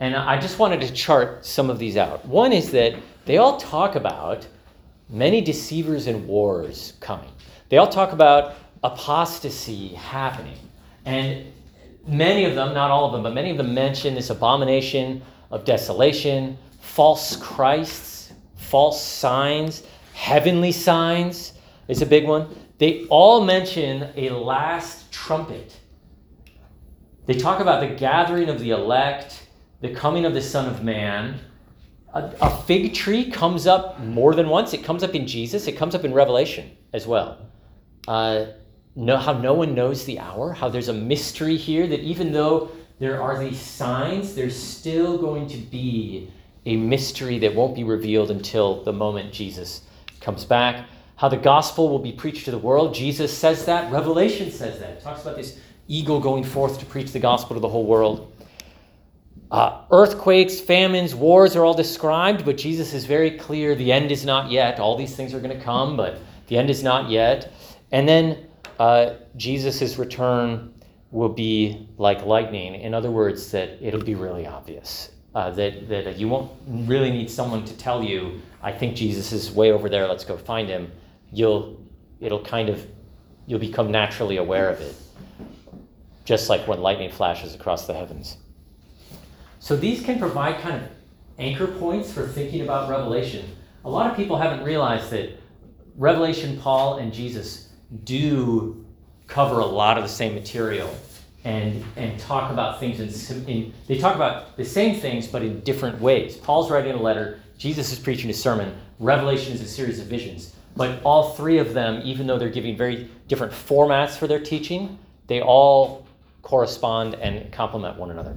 [0.00, 2.24] And I just wanted to chart some of these out.
[2.26, 4.46] One is that they all talk about
[5.08, 7.30] many deceivers and wars coming.
[7.68, 10.58] They all talk about apostasy happening.
[11.04, 11.52] And
[12.06, 15.64] many of them, not all of them, but many of them mention this abomination of
[15.64, 21.52] desolation, false Christs, false signs, heavenly signs
[21.88, 22.48] is a big one.
[22.82, 25.78] They all mention a last trumpet.
[27.26, 29.46] They talk about the gathering of the elect,
[29.82, 31.38] the coming of the Son of Man.
[32.12, 34.74] A, a, fig tree comes up more than once.
[34.74, 37.38] It comes up in Jesus, it comes up in Revelation as well.
[38.08, 38.46] Uh,
[38.96, 42.72] know how no one knows the hour, how there's a mystery here that even though
[42.98, 46.32] there are these signs, there's still going to be
[46.66, 49.82] a mystery that won't be revealed until the moment Jesus
[50.20, 50.84] comes back.
[51.16, 52.94] How the gospel will be preached to the world.
[52.94, 53.92] Jesus says that.
[53.92, 54.90] Revelation says that.
[54.90, 58.32] It talks about this eagle going forth to preach the gospel to the whole world.
[59.50, 64.24] Uh, earthquakes, famines, wars are all described, but Jesus is very clear the end is
[64.24, 64.80] not yet.
[64.80, 67.52] All these things are going to come, but the end is not yet.
[67.90, 68.46] And then
[68.78, 70.72] uh, Jesus' return
[71.10, 72.74] will be like lightning.
[72.74, 75.10] In other words, that it'll be really obvious.
[75.34, 79.50] Uh, that, that you won't really need someone to tell you, I think Jesus is
[79.50, 80.90] way over there, let's go find him.
[81.32, 81.80] You'll,
[82.20, 82.86] it'll kind of,
[83.46, 84.94] you'll become naturally aware of it,
[86.24, 88.36] just like when lightning flashes across the heavens.
[89.58, 90.88] So these can provide kind of
[91.38, 93.46] anchor points for thinking about Revelation.
[93.84, 95.40] A lot of people haven't realized that
[95.96, 97.68] Revelation, Paul, and Jesus
[98.04, 98.84] do
[99.26, 100.94] cover a lot of the same material
[101.44, 105.58] and and talk about things in, in, they talk about the same things but in
[105.60, 109.98] different ways paul's writing a letter jesus is preaching a sermon revelation is a series
[109.98, 114.26] of visions But all three of them, even though they're giving very different formats for
[114.26, 116.06] their teaching, they all
[116.42, 118.36] correspond and complement one another.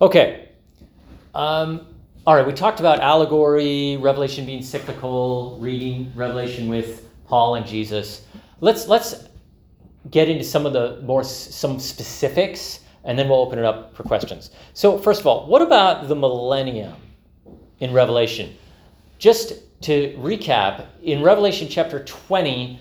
[0.00, 0.48] Okay.
[1.34, 1.86] Um,
[2.26, 8.26] all right, we talked about allegory, Revelation being cyclical, reading Revelation with Paul and Jesus.
[8.60, 9.26] Let's let's
[10.10, 14.02] get into some of the more some specifics, and then we'll open it up for
[14.02, 14.50] questions.
[14.72, 16.94] So, first of all, what about the millennium
[17.80, 18.56] in Revelation?
[19.18, 22.80] Just to recap, in Revelation chapter 20,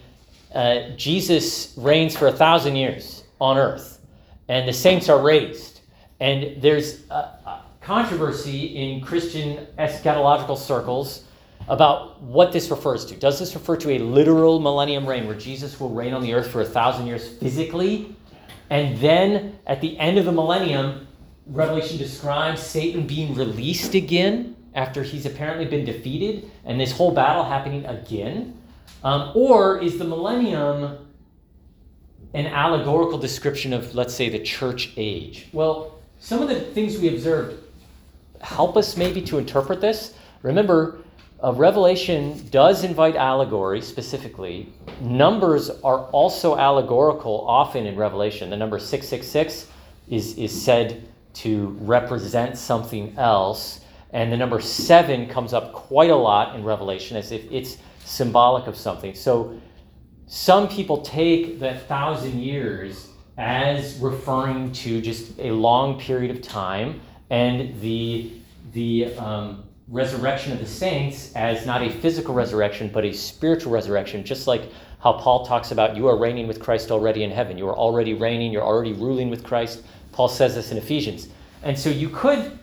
[0.53, 3.99] uh, Jesus reigns for a thousand years on earth,
[4.47, 5.81] and the saints are raised.
[6.19, 11.25] And there's a, a controversy in Christian eschatological circles
[11.67, 13.15] about what this refers to.
[13.15, 16.49] Does this refer to a literal millennium reign where Jesus will reign on the earth
[16.49, 18.15] for a thousand years physically?
[18.69, 21.07] And then at the end of the millennium,
[21.47, 27.43] Revelation describes Satan being released again after he's apparently been defeated and this whole battle
[27.43, 28.61] happening again?
[29.03, 30.97] Um, or is the millennium
[32.33, 35.47] an allegorical description of, let's say, the church age?
[35.53, 37.63] Well, some of the things we observed
[38.41, 40.13] help us maybe to interpret this.
[40.43, 40.99] Remember,
[41.43, 44.71] uh, Revelation does invite allegory specifically.
[45.01, 48.49] Numbers are also allegorical often in Revelation.
[48.49, 49.67] The number 666
[50.09, 53.81] is, is said to represent something else.
[54.15, 57.75] And the number seven comes up quite a lot in Revelation as if it's
[58.05, 59.13] symbolic of something.
[59.13, 59.59] So
[60.25, 67.01] some people take the thousand years as referring to just a long period of time
[67.29, 68.31] and the,
[68.71, 74.23] the um, resurrection of the saints as not a physical resurrection, but a spiritual resurrection,
[74.23, 77.57] just like how Paul talks about you are reigning with Christ already in heaven.
[77.57, 79.83] You are already reigning, you're already ruling with Christ.
[80.13, 81.27] Paul says this in Ephesians.
[81.63, 82.57] And so you could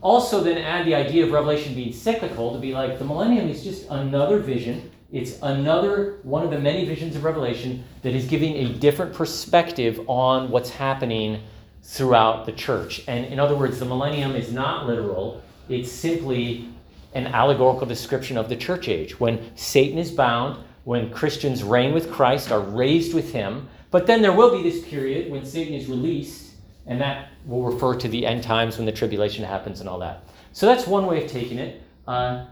[0.00, 3.64] also then add the idea of Revelation being cyclical to be like the millennium is
[3.64, 4.90] just another vision.
[5.10, 10.00] It's another one of the many visions of Revelation that is giving a different perspective
[10.06, 11.42] on what's happening
[11.82, 13.02] throughout the church.
[13.08, 16.68] And in other words, the millennium is not literal, it's simply
[17.14, 22.12] an allegorical description of the church age when Satan is bound, when Christians reign with
[22.12, 23.68] Christ, are raised with him.
[23.90, 26.47] But then there will be this period when Satan is released,
[26.88, 30.24] and that will refer to the end times when the tribulation happens and all that.
[30.52, 31.82] So that's one way of taking it.
[32.06, 32.46] Uh,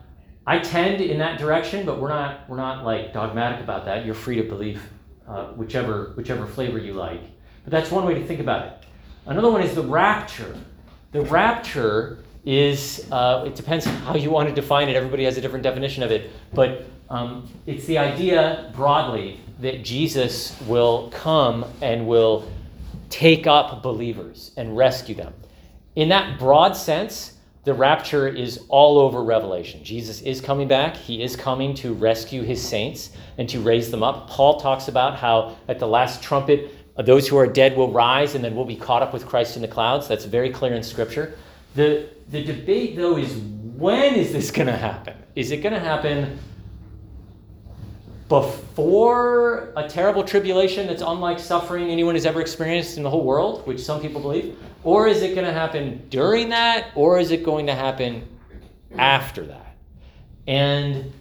[0.47, 4.07] I tend in that direction, but we're not we're not like dogmatic about that.
[4.07, 4.81] You're free to believe
[5.27, 7.23] uh, whichever whichever flavor you like.
[7.65, 8.87] But that's one way to think about it.
[9.25, 10.57] Another one is the rapture.
[11.11, 14.95] The rapture is uh, it depends how you want to define it.
[14.95, 20.61] Everybody has a different definition of it, but um, it's the idea broadly that Jesus
[20.63, 22.49] will come and will
[23.09, 25.35] take up believers and rescue them.
[25.95, 29.83] In that broad sense, the rapture is all over Revelation.
[29.83, 30.95] Jesus is coming back.
[30.95, 34.31] He is coming to rescue his saints and to raise them up.
[34.31, 36.73] Paul talks about how at the last trumpet,
[37.05, 39.63] those who are dead will rise and then we'll be caught up with Christ in
[39.63, 40.07] the clouds.
[40.07, 41.37] That's very clear in Scripture.
[41.75, 45.15] The, the debate, though, is when is this going to happen?
[45.35, 46.39] Is it going to happen
[48.29, 53.67] before a terrible tribulation that's unlike suffering anyone has ever experienced in the whole world,
[53.67, 54.59] which some people believe?
[54.83, 56.89] Or is it going to happen during that?
[56.95, 58.27] Or is it going to happen
[58.99, 59.77] after that?
[60.47, 61.13] And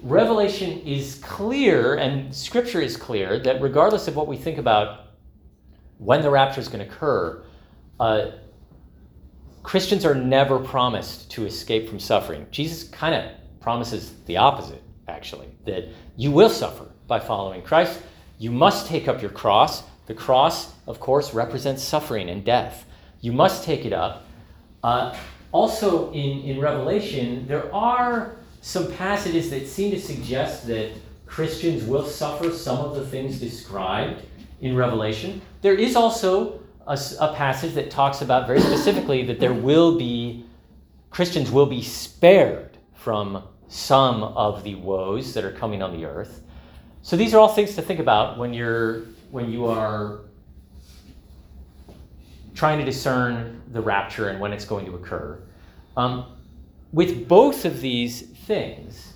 [0.00, 5.06] Revelation is clear, and Scripture is clear, that regardless of what we think about
[5.98, 7.42] when the rapture is going to occur,
[7.98, 8.32] uh,
[9.62, 12.46] Christians are never promised to escape from suffering.
[12.50, 18.00] Jesus kind of promises the opposite, actually, that you will suffer by following Christ.
[18.38, 19.82] You must take up your cross.
[20.06, 22.86] The cross, of course, represents suffering and death.
[23.20, 24.26] You must take it up.
[24.82, 25.16] Uh,
[25.52, 30.90] also, in, in Revelation, there are some passages that seem to suggest that
[31.26, 34.22] Christians will suffer some of the things described
[34.60, 35.40] in Revelation.
[35.62, 40.44] There is also a, a passage that talks about very specifically that there will be,
[41.10, 46.42] Christians will be spared from some of the woes that are coming on the earth.
[47.02, 50.20] So these are all things to think about when you're when you are
[52.54, 55.40] trying to discern the rapture and when it's going to occur.
[55.96, 56.26] Um,
[56.92, 59.14] with both of these things,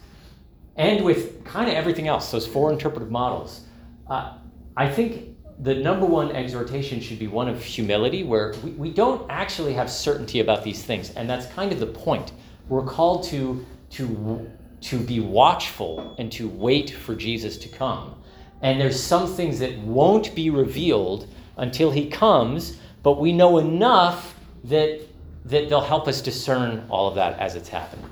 [0.76, 3.62] and with kind of everything else, those four interpretive models,
[4.08, 4.34] uh,
[4.76, 9.28] I think the number one exhortation should be one of humility, where we, we don't
[9.28, 11.10] actually have certainty about these things.
[11.10, 12.32] And that's kind of the point.
[12.68, 14.50] We're called to, to,
[14.82, 18.14] to be watchful and to wait for Jesus to come.
[18.62, 24.34] And there's some things that won't be revealed until he comes, but we know enough
[24.64, 25.00] that,
[25.44, 28.10] that they'll help us discern all of that as it's happening.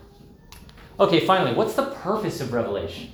[0.99, 3.13] Okay, finally, what's the purpose of Revelation?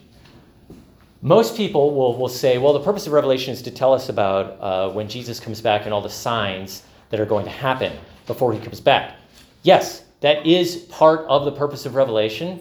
[1.22, 4.60] most people will, will say, well, the purpose of Revelation is to tell us about
[4.60, 7.96] uh, when Jesus comes back and all the signs that are going to happen
[8.26, 9.14] before he comes back.
[9.62, 12.60] Yes, that is part of the purpose of Revelation,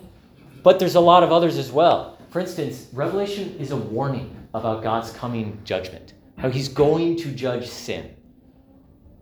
[0.63, 2.17] but there's a lot of others as well.
[2.31, 7.67] For instance, Revelation is a warning about God's coming judgment, how he's going to judge
[7.67, 8.15] sin.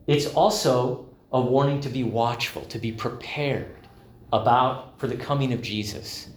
[0.07, 3.75] It's also a warning to be watchful, to be prepared
[4.31, 6.29] about for the coming of Jesus,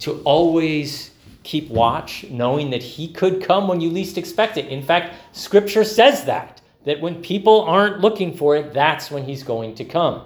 [0.00, 1.10] to always
[1.42, 4.66] keep watch, knowing that he could come when you least expect it.
[4.66, 9.42] In fact, scripture says that, that when people aren't looking for it, that's when he's
[9.42, 10.22] going to come.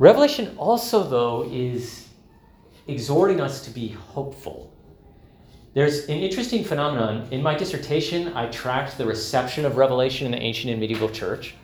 [0.00, 2.08] Revelation also, though, is
[2.86, 4.72] exhorting us to be hopeful.
[5.74, 7.28] There's an interesting phenomenon.
[7.30, 11.54] In my dissertation, I tracked the reception of Revelation in the ancient and medieval church.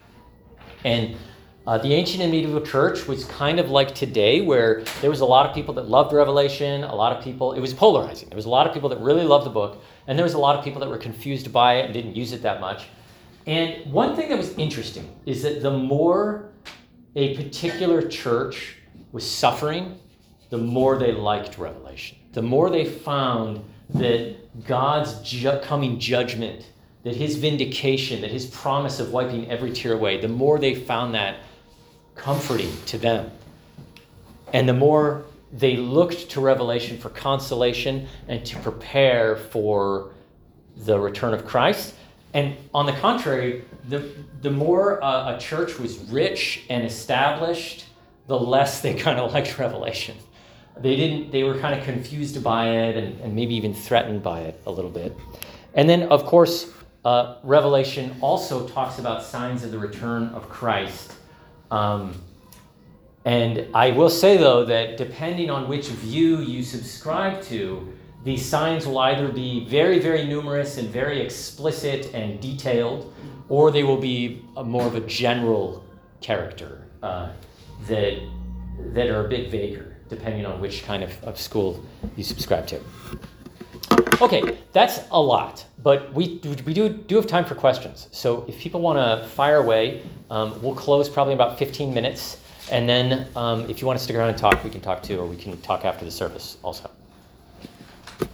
[0.84, 1.16] And
[1.66, 5.24] uh, the ancient and medieval church was kind of like today, where there was a
[5.24, 8.28] lot of people that loved Revelation, a lot of people, it was polarizing.
[8.28, 10.39] There was a lot of people that really loved the book, and there was a
[10.39, 12.84] lot of people that were confused by it and didn't use it that much.
[13.47, 16.46] And one thing that was interesting is that the more
[17.17, 18.77] a particular church
[19.11, 19.99] was suffering,
[20.51, 22.19] the more they liked Revelation.
[22.33, 24.37] The more they found that
[24.67, 26.67] God's ju- coming judgment,
[27.05, 31.14] that his vindication, that his promise of wiping every tear away, the more they found
[31.14, 31.39] that
[32.14, 33.31] comforting to them.
[34.53, 40.11] And the more they looked to Revelation for consolation and to prepare for
[40.77, 41.95] the return of Christ.
[42.35, 44.11] And on the contrary, the,
[44.43, 47.87] the more uh, a church was rich and established,
[48.27, 50.16] the less they kind of liked Revelation.
[50.79, 54.41] They didn't, they were kind of confused by it and, and maybe even threatened by
[54.41, 55.16] it a little bit.
[55.74, 56.70] And then, of course,
[57.05, 61.12] uh, Revelation also talks about signs of the return of Christ
[61.70, 62.22] um,
[63.24, 67.93] and I will say, though, that depending on which view you subscribe to,
[68.27, 73.14] these signs will either be very, very numerous and very explicit and detailed,
[73.49, 75.85] or they will be more of a general
[76.20, 77.29] character uh,
[77.87, 78.18] that,
[78.95, 81.81] that are a bit vaguer, depending on which kind of, of school
[82.16, 82.81] you subscribe to.
[84.20, 88.09] Okay, that's a lot, but we, we do, do have time for questions.
[88.11, 92.39] So if people want to fire away, um, we'll close probably about 15 minutes.
[92.72, 95.20] And then um, if you want to stick around and talk, we can talk too,
[95.20, 96.91] or we can talk after the service also.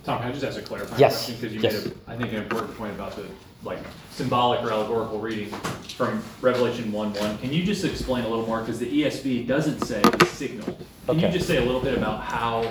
[0.05, 1.15] Tom, can I just ask a clarifying yes.
[1.15, 1.35] question?
[1.37, 1.85] Because you yes.
[1.85, 3.27] made, a, I think, an important point about the
[3.65, 3.79] like
[4.11, 5.49] symbolic or allegorical reading
[5.97, 7.41] from Revelation 1:1.
[7.41, 8.61] Can you just explain a little more?
[8.61, 10.67] Because the ESV doesn't say signal.
[11.07, 11.27] Can okay.
[11.27, 12.71] you just say a little bit about how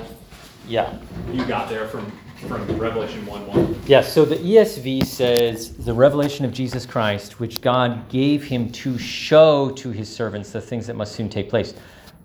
[0.67, 0.97] yeah.
[1.31, 2.11] you got there from
[2.47, 3.81] from Revelation 1 1.
[3.85, 8.97] Yes, so the ESV says the revelation of Jesus Christ, which God gave him to
[8.97, 11.75] show to his servants the things that must soon take place.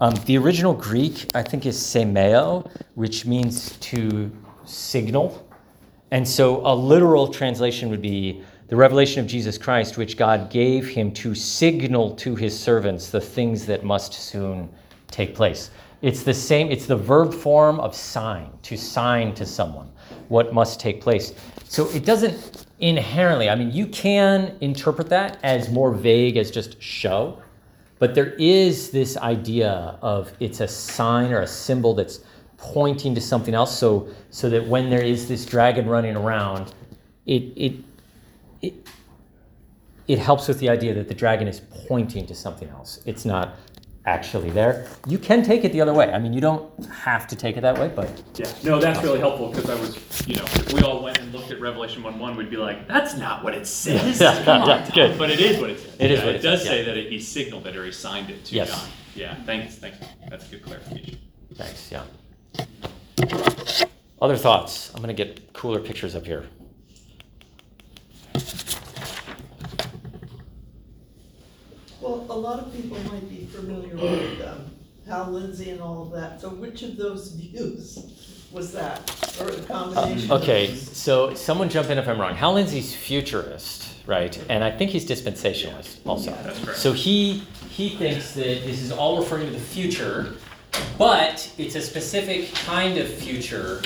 [0.01, 4.31] Um, the original Greek, I think, is semeo, which means to
[4.67, 5.47] signal.
[6.11, 10.89] And so a literal translation would be the revelation of Jesus Christ, which God gave
[10.89, 14.69] him to signal to his servants the things that must soon
[15.09, 15.71] take place.
[16.03, 19.91] It's the same, it's the verb form of sign, to sign to someone
[20.29, 21.33] what must take place.
[21.65, 26.81] So it doesn't inherently, I mean, you can interpret that as more vague as just
[26.83, 27.41] show,
[27.99, 32.21] but there is this idea of it's a sign or a symbol that's
[32.57, 36.73] pointing to something else so so that when there is this dragon running around
[37.27, 37.75] it it
[38.63, 38.89] it,
[40.09, 43.57] it helps with the idea that the dragon is pointing to something else it's not
[44.07, 44.87] actually there.
[45.07, 46.13] You can take it the other way.
[46.13, 49.19] I mean, you don't have to take it that way, but yeah, no, that's really
[49.19, 52.19] helpful because I was, you know, if we all went and looked at Revelation one
[52.19, 54.21] one, we'd be like, that's not what it says.
[54.21, 55.19] yeah, yeah, good.
[55.19, 55.97] But it is what it says.
[55.99, 56.85] It is yeah, what it, it does says, say yeah.
[56.87, 58.71] that it, he signaled it or he signed it to Yes.
[58.71, 58.89] John.
[59.15, 59.99] Yeah, thanks, thanks.
[60.29, 61.19] That's a good clarification.
[61.55, 61.91] thanks.
[61.91, 62.05] Yeah.
[64.21, 64.91] Other thoughts?
[64.95, 66.47] I'm going to get cooler pictures up here.
[72.01, 74.71] Well, a lot of people might be familiar with um,
[75.09, 79.61] Hal Lindsey and all of that, so which of those views was that, or a
[79.63, 80.31] combination?
[80.31, 82.35] of Okay, so someone jump in if I'm wrong.
[82.35, 84.39] Hal Lindsey's futurist, right?
[84.49, 86.31] And I think he's dispensationalist also.
[86.43, 86.79] That's correct.
[86.79, 90.35] So he he thinks that this is all referring to the future,
[90.99, 93.83] but it's a specific kind of future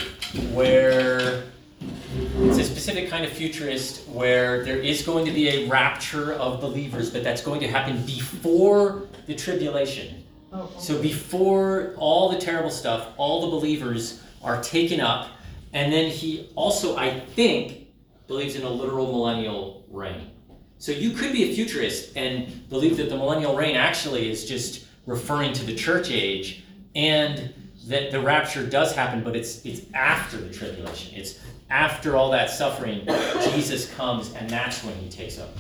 [0.52, 1.44] where
[1.80, 6.60] it's a specific kind of futurist where there is going to be a rapture of
[6.60, 10.24] believers, but that's going to happen before the tribulation.
[10.52, 15.28] Oh, So before all the terrible stuff, all the believers are taken up,
[15.72, 17.86] and then he also, I think,
[18.26, 20.30] believes in a literal millennial reign.
[20.78, 24.86] So you could be a futurist and believe that the millennial reign actually is just
[25.06, 26.64] referring to the church age,
[26.94, 27.52] and
[27.86, 31.18] that the rapture does happen, but it's it's after the tribulation.
[31.18, 31.38] It's
[31.70, 33.06] after all that suffering,
[33.52, 35.50] Jesus comes, and that's when he takes up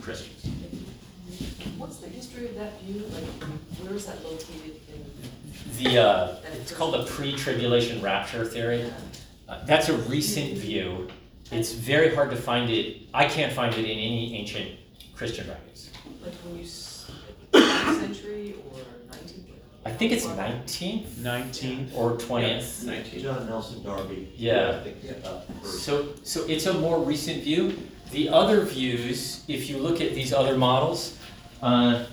[0.00, 0.46] Christians.
[1.76, 3.04] What's the history of that view?
[3.12, 3.24] Like,
[3.80, 5.84] where is that located in?
[5.84, 8.90] The uh, it's called the pre-tribulation rapture theory.
[9.48, 11.08] Uh, that's a recent view.
[11.50, 13.02] It's very hard to find it.
[13.14, 14.72] I can't find it in any ancient
[15.14, 15.90] Christian writings.
[16.22, 16.66] Like when you,
[17.94, 18.80] century or?
[19.88, 21.92] I think it's 19th Nineteenth.
[21.94, 22.84] or 20th.
[22.84, 23.22] Nineteen.
[23.22, 24.30] John Nelson Darby.
[24.36, 24.80] Yeah.
[24.80, 25.82] I think, uh, first.
[25.82, 27.74] So, so it's a more recent view.
[28.10, 31.18] The other views, if you look at these other models,
[31.62, 32.04] uh,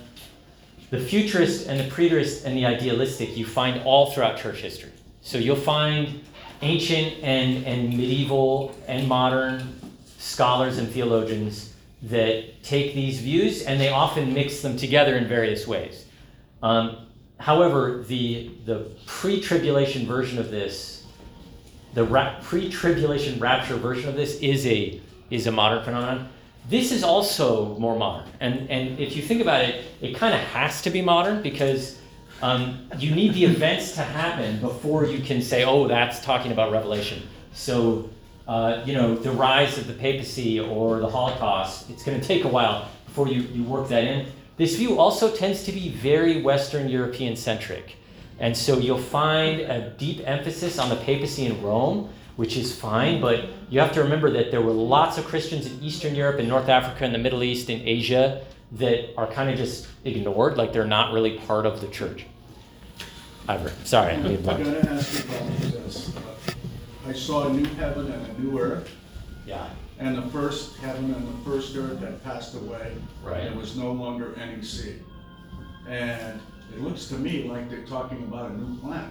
[0.90, 4.92] the futurist and the preterist and the idealistic, you find all throughout church history.
[5.20, 6.22] So you'll find
[6.62, 9.78] ancient and, and medieval and modern
[10.18, 11.74] scholars and theologians
[12.04, 16.06] that take these views and they often mix them together in various ways.
[16.62, 17.05] Um,
[17.38, 20.96] however, the, the pre tribulation version of this
[21.96, 26.28] the ra- pre-tribulation rapture version of this is a is a modern phenomenon.
[26.68, 30.40] This is also more modern, and and if you think about it, it kind of
[30.40, 31.98] has to be modern because
[32.42, 36.70] um, you need the events to happen before you can say, oh, that's talking about
[36.70, 37.22] Revelation.
[37.52, 38.10] So.
[38.46, 42.44] Uh, you know, the rise of the papacy or the Holocaust, it's going to take
[42.44, 44.24] a while before you, you work that in.
[44.56, 47.96] This view also tends to be very Western European centric.
[48.38, 53.20] And so you'll find a deep emphasis on the papacy in Rome, which is fine,
[53.20, 56.48] but you have to remember that there were lots of Christians in Eastern Europe and
[56.48, 60.72] North Africa and the Middle East and Asia that are kind of just ignored, like
[60.72, 62.26] they're not really part of the church.
[63.48, 64.12] Ivor, sorry.
[64.12, 64.62] I I'm need one.
[64.62, 66.12] gonna ask you about this.
[67.06, 68.90] I saw a new heaven and a new earth,
[69.46, 69.66] Yeah.
[69.98, 72.92] And the first heaven and the first earth had passed away.
[73.24, 73.44] Right.
[73.44, 74.96] There was no longer any sea.
[75.88, 76.40] And
[76.74, 79.10] it looks to me like they're talking about a new planet.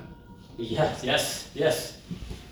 [0.58, 1.98] Yes, yes, yes.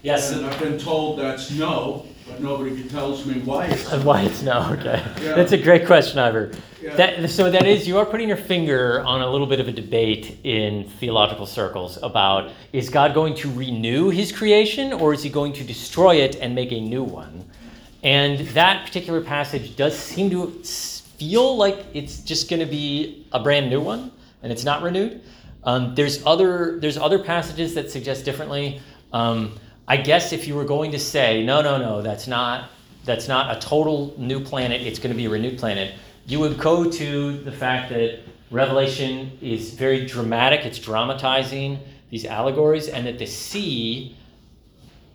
[0.02, 0.32] Yes.
[0.34, 3.92] And I've been told that's no, but nobody tells me why it's.
[3.94, 5.02] And why it's no, okay.
[5.22, 5.36] Yeah.
[5.36, 6.52] That's a great question, Ivor.
[6.82, 6.96] Yeah.
[6.96, 9.72] That, so that is, you are putting your finger on a little bit of a
[9.72, 15.30] debate in theological circles about is God going to renew his creation or is he
[15.30, 17.46] going to destroy it and make a new one?
[18.04, 20.48] And that particular passage does seem to
[21.18, 25.22] feel like it's just going to be a brand new one and it's not renewed.
[25.64, 28.82] Um, there's other there's other passages that suggest differently.
[29.14, 32.70] Um, I guess if you were going to say no, no, no, that's not
[33.06, 34.82] that's not a total new planet.
[34.82, 35.94] It's going to be a renewed planet.
[36.26, 38.20] You would go to the fact that
[38.52, 40.66] Revelation is very dramatic.
[40.66, 41.80] It's dramatizing
[42.10, 44.16] these allegories, and that the sea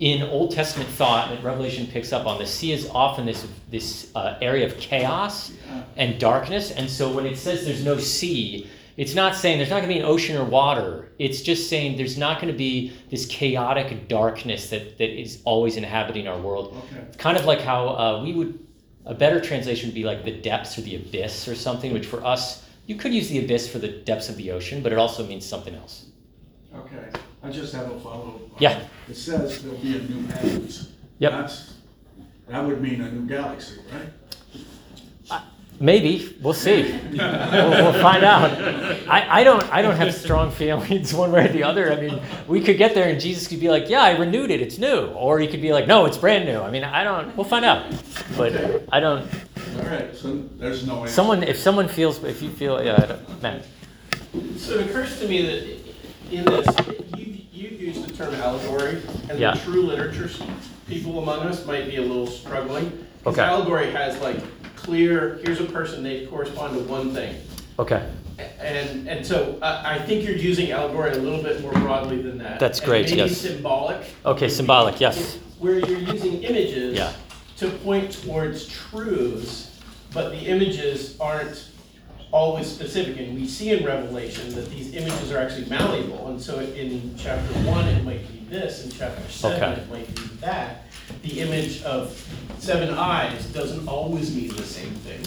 [0.00, 4.10] in Old Testament thought that Revelation picks up on, the sea is often this this
[4.14, 5.52] uh, area of chaos
[5.96, 6.70] and darkness.
[6.70, 9.94] And so when it says there's no sea, it's not saying there's not going to
[9.94, 11.12] be an ocean or water.
[11.18, 15.76] It's just saying there's not going to be this chaotic darkness that, that is always
[15.76, 16.76] inhabiting our world.
[16.92, 17.04] Okay.
[17.16, 18.58] Kind of like how uh, we would,
[19.04, 22.24] a better translation would be like the depths or the abyss or something, which for
[22.24, 25.24] us, you could use the abyss for the depths of the ocean, but it also
[25.26, 26.06] means something else.
[27.48, 28.40] Okay, I just have a follow-up.
[28.58, 28.80] Yeah.
[29.08, 30.92] It says there'll be a new heavens.
[31.18, 31.32] Yep.
[31.32, 31.74] That's,
[32.48, 34.08] that would mean a new galaxy, right?
[35.30, 35.42] Uh,
[35.80, 36.92] maybe we'll see.
[37.12, 38.50] we'll, we'll find out.
[39.08, 41.92] I, I don't I don't have strong feelings one way or the other.
[41.92, 44.60] I mean, we could get there and Jesus could be like, "Yeah, I renewed it.
[44.60, 47.36] It's new," or he could be like, "No, it's brand new." I mean, I don't.
[47.36, 47.92] We'll find out.
[48.36, 49.28] But I don't.
[49.76, 51.14] All right, so there's no answer.
[51.14, 53.64] Someone, if someone feels, if you feel, yeah, I don't, Matt.
[54.56, 55.78] So it occurs to me that
[56.30, 56.66] in this,
[57.16, 57.27] you, you use the
[58.18, 58.98] term allegory,
[59.30, 59.54] and Yeah.
[59.54, 60.28] the true literature
[60.88, 63.06] people among us might be a little struggling.
[63.18, 63.42] Because Okay.
[63.48, 64.38] allegory has like
[64.76, 67.36] clear, here's a person, they correspond to one thing.
[67.78, 68.02] Okay.
[68.60, 72.38] And, and so I, I think you're using allegory a little bit more broadly than
[72.38, 72.58] that.
[72.58, 73.36] That's And great, maybe yes.
[73.38, 73.98] symbolic.
[74.26, 75.38] Okay, symbolic, yes.
[75.60, 77.12] Where you're using images Yeah.
[77.58, 79.70] to point towards truths,
[80.12, 81.64] but the images aren't
[82.32, 83.18] always specific.
[83.18, 86.28] And we see in Revelation that these images are actually malleable.
[86.28, 89.80] And so in chapter one, it might be this, in chapter seven, Okay.
[89.80, 90.84] it might be that.
[91.22, 92.12] The image of
[92.58, 95.20] seven eyes doesn't always mean the same thing,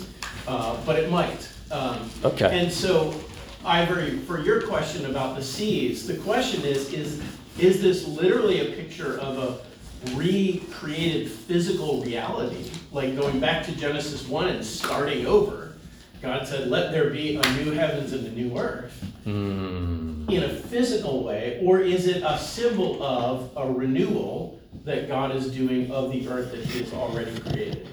[0.48, 1.48] uh, but it might.
[1.72, 2.60] Um, Okay.
[2.60, 3.14] And so,
[3.66, 7.22] Ivor, for your question about the seas, the question is, is,
[7.60, 12.70] is this literally a picture of a recreated physical reality?
[12.92, 15.71] Like going back to Genesis one and starting over?
[16.22, 20.26] God said, let there be a new heavens and a new earth Hmm.
[20.30, 25.52] in a physical way, or is it a symbol of a renewal that God is
[25.52, 27.88] doing of the earth that He has already created?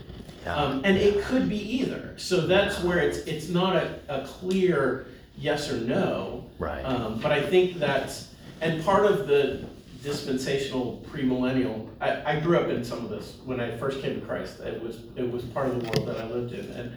[0.45, 0.57] Yeah.
[0.57, 2.15] Um, and it could be either.
[2.17, 6.47] So that's where it's it's not a, a clear yes or no.
[6.59, 6.83] Right.
[6.83, 8.29] Um, but I think that's
[8.63, 9.65] and part of the
[10.03, 14.27] dispensational premillennial, I, I grew up in some of this when I first came to
[14.27, 14.61] Christ.
[14.61, 16.93] It was it was part of the world that I lived in, and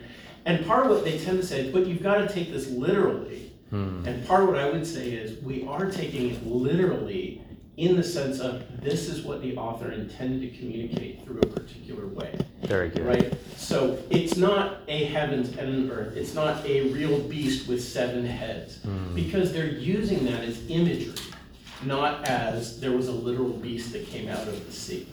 [0.45, 2.69] and part of what they tend to say is, but you've got to take this
[2.69, 3.51] literally.
[4.05, 7.41] And part of what I would say is we are taking it literally
[7.77, 12.05] in the sense of this is what the author intended to communicate through a particular
[12.07, 12.37] way.
[12.63, 13.05] Very good.
[13.05, 13.33] Right?
[13.55, 16.17] So it's not a heavens and an earth.
[16.17, 18.79] It's not a real beast with seven heads.
[18.83, 19.15] Hmm.
[19.15, 21.13] Because they're using that as imagery,
[21.83, 25.07] not as there was a literal beast that came out of the sea.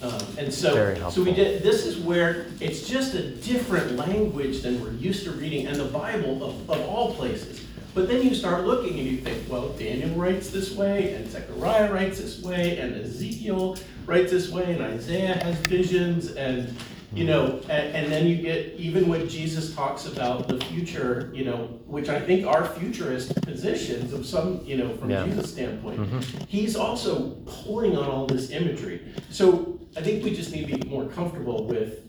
[0.00, 1.34] Um, and so, Very so we helpful.
[1.34, 5.76] did, this is where it's just a different language than we're used to reading, and
[5.76, 7.64] the Bible of, of all places.
[7.94, 11.92] But then you start looking and you think, well, Daniel writes this way, and Zechariah
[11.92, 13.76] writes this way, and Ezekiel
[14.06, 16.72] writes this way, and Isaiah has visions, and
[17.14, 21.42] you know, and, and then you get even when Jesus talks about the future, you
[21.46, 25.24] know, which I think are futurist positions of some, you know, from Yeah.
[25.24, 29.00] Jesus' standpoint, he's also pulling on all this imagery.
[29.30, 32.04] So I think we just need to be more comfortable with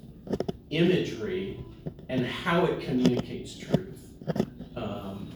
[0.70, 1.60] imagery
[2.08, 4.14] and how it communicates truth.
[4.76, 5.32] Um,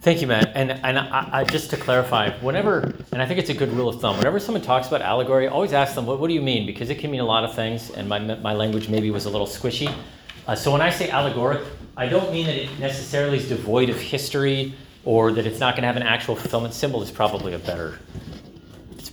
[0.00, 0.52] Thank you, Matt.
[0.54, 3.88] And and I, I, just to clarify, whenever and I think it's a good rule
[3.88, 4.18] of thumb.
[4.18, 6.98] Whenever someone talks about allegory, always ask them, "What, what do you mean?" Because it
[6.98, 9.92] can mean a lot of things, and my my language maybe was a little squishy.
[10.46, 11.64] Uh, so when I say allegoric,
[11.96, 14.74] I don't mean that it necessarily is devoid of history
[15.04, 16.74] or that it's not going to have an actual fulfillment.
[16.74, 17.98] Symbol is probably a better.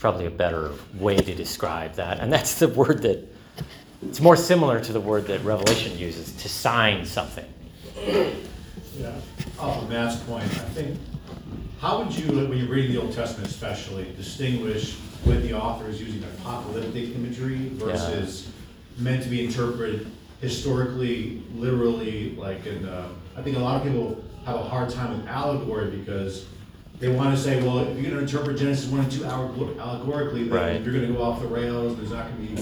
[0.02, 3.24] Probably a better way to describe that, and that's the word that.
[4.02, 7.46] It's more similar to the word that Revelation uses to sign something.
[8.98, 9.14] Yeah,
[9.60, 10.98] off of Matt's point, I think,
[11.80, 16.02] how would you, when you read the Old Testament especially, distinguish when the author is
[16.02, 18.52] using apocalyptic imagery versus
[18.98, 20.08] meant to be interpreted
[20.42, 25.16] historically, literally, like in, uh, I think a lot of people have a hard time
[25.16, 26.48] with allegory because
[27.02, 30.44] they want to say, well, if you're gonna interpret Genesis one and two allegor- allegorically,
[30.44, 30.74] Right.
[30.74, 32.62] then you're gonna go off the rails, there's not gonna be,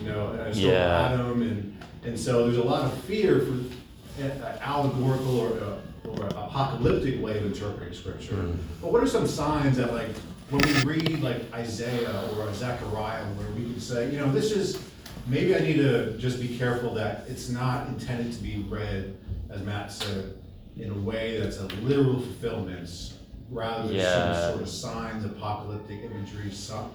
[0.00, 1.08] you know, a historical Yeah.
[1.12, 4.30] Adam, and, and so there's a lot of fear for an
[4.62, 8.36] allegorical or, uh, or apocalyptic way of interpreting scripture.
[8.80, 10.14] But what are some signs that like,
[10.50, 14.78] when we read like Isaiah or Zechariah, where we can say, you know, this is,
[15.26, 19.14] maybe I need to just be careful that it's not intended to be read,
[19.50, 20.34] as Matt said,
[20.76, 23.14] in a way that's a literal fulfillment,
[23.52, 24.34] rather than Yeah.
[24.34, 26.90] some sort of signs, apocalyptic imagery, some,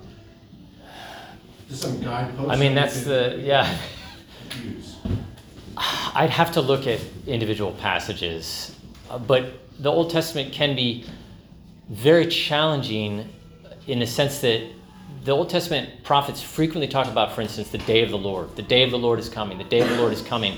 [1.69, 2.51] just some guideposts.
[2.51, 3.77] I mean, that we that's the yeah.
[4.63, 4.95] Use.
[5.77, 8.75] I'd have to look at individual passages,
[9.09, 11.05] uh, but the Old Testament can be
[11.89, 13.29] very challenging
[13.85, 14.63] in the sense that
[15.23, 18.55] the Old Testament prophets frequently talk about, for instance, the day of the Lord.
[18.55, 19.57] The day of the Lord is coming.
[19.57, 20.57] The day of the Lord is coming.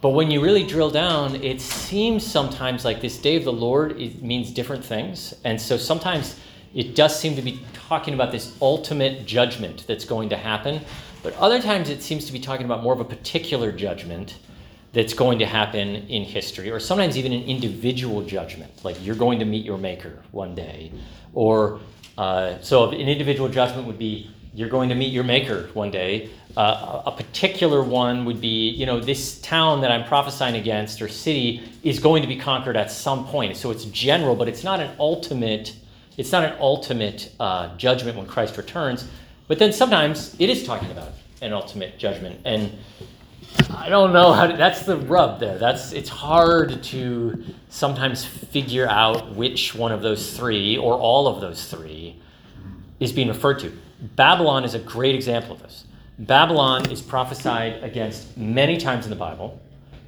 [0.00, 3.98] But when you really drill down, it seems sometimes like this day of the Lord
[4.00, 5.34] it means different things.
[5.44, 6.38] And so sometimes
[6.74, 10.82] it does seem to be talking about this ultimate judgment that's going to happen.
[11.22, 14.38] But other times it seems to be talking about more of a particular judgment
[14.92, 19.38] that's going to happen in history, or sometimes even an individual judgment, like you're going
[19.38, 20.90] to meet your maker one day.
[21.34, 21.80] Or
[22.16, 26.30] uh, so an individual judgment would be you're going to meet your maker one day.
[26.56, 31.08] Uh, a particular one would be, you know, this town that I'm prophesying against or
[31.08, 33.58] city is going to be conquered at some point.
[33.58, 35.76] So it's general, but it's not an ultimate.
[36.16, 39.06] It's not an ultimate uh, judgment when Christ returns.
[39.46, 42.72] But then sometimes it is talking about an ultimate judgment, and
[43.76, 45.58] I don't know how to, that's the rub there.
[45.58, 51.42] That's it's hard to sometimes figure out which one of those three or all of
[51.42, 52.16] those three
[52.98, 53.72] is being referred to.
[54.00, 55.84] Babylon is a great example of this.
[56.18, 59.60] Babylon is prophesied against many times in the Bible,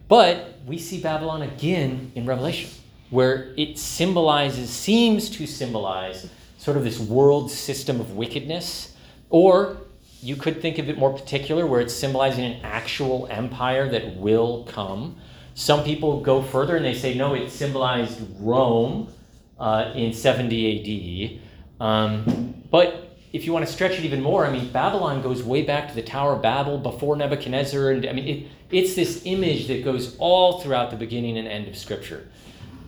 [0.09, 2.71] but we see Babylon again in Revelation,
[3.11, 8.95] where it symbolizes, seems to symbolize sort of this world system of wickedness,
[9.31, 9.77] or
[10.23, 14.65] you could think of it more particular, where it's symbolizing an actual empire that will
[14.65, 15.17] come.
[15.55, 19.13] Some people go further and they say, no, it symbolized Rome
[19.59, 21.41] uh, in 70
[21.81, 21.85] AD.
[21.85, 25.63] Um, but if you want to stretch it even more, I mean, Babylon goes way
[25.63, 27.91] back to the Tower of Babel before Nebuchadnezzar.
[27.91, 31.69] And I mean, it, it's this image that goes all throughout the beginning and end
[31.69, 32.27] of Scripture.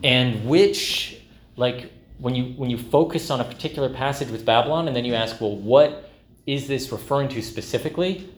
[0.03, 1.21] And which,
[1.57, 5.15] like, when you, when you focus on a particular passage with Babylon and then you
[5.15, 6.11] ask, well, what
[6.47, 8.29] is this referring to specifically?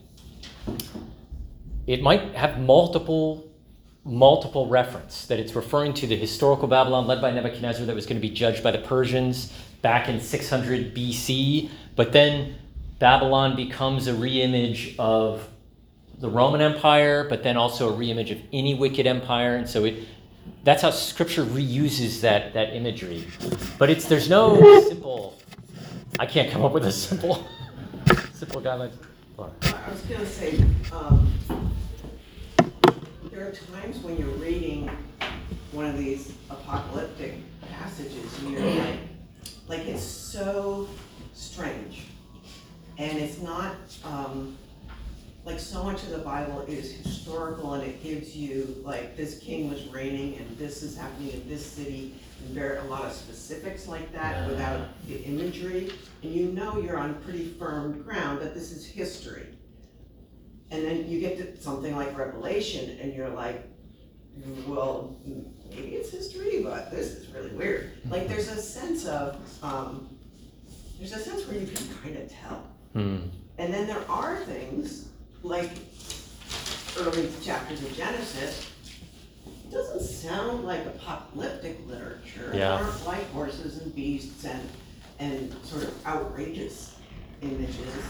[1.86, 3.48] It might have multiple
[4.04, 8.20] multiple reference that it's referring to the historical Babylon led by Nebuchadnezzar that was going
[8.20, 12.56] to be judged by the Persians back in 600 BC, but then
[12.98, 15.48] Babylon becomes a reimage of
[16.18, 20.04] the Roman Empire, but then also a reimage of any wicked empire, and so it
[20.64, 23.26] that's how Scripture reuses that that imagery.
[23.78, 25.38] But it's there's no simple
[26.18, 27.46] I can't come up with a simple,
[28.34, 28.92] simple guideline.
[29.38, 30.62] I was gonna say,
[30.92, 31.32] um,
[33.30, 34.90] there are times when you're reading
[35.72, 38.98] one of these apocalyptic passages and you're like,
[39.68, 40.86] like it's so
[41.42, 42.06] strange.
[42.98, 43.74] And it's not,
[44.04, 44.56] um,
[45.44, 49.68] like so much of the Bible is historical and it gives you, like, this king
[49.68, 52.14] was reigning and this is happening in this city.
[52.44, 55.92] And very, a lot of specifics like that without the imagery.
[56.22, 59.46] And you know you're on pretty firm ground that this is history.
[60.70, 63.62] And then you get to something like Revelation and you're like,
[64.66, 65.16] well,
[65.70, 67.92] maybe it's history, but this is really weird.
[68.08, 70.11] Like, there's a sense of, um,
[71.02, 72.62] there's a sense where you can kind of tell.
[72.92, 73.16] Hmm.
[73.58, 75.08] And then there are things,
[75.42, 75.70] like
[77.00, 78.70] early chapters of Genesis,
[79.44, 82.52] it doesn't sound like apocalyptic literature.
[82.52, 82.74] It Yeah.
[82.74, 84.68] aren't like horses and beasts and,
[85.18, 86.94] and sort of outrageous
[87.40, 88.04] images.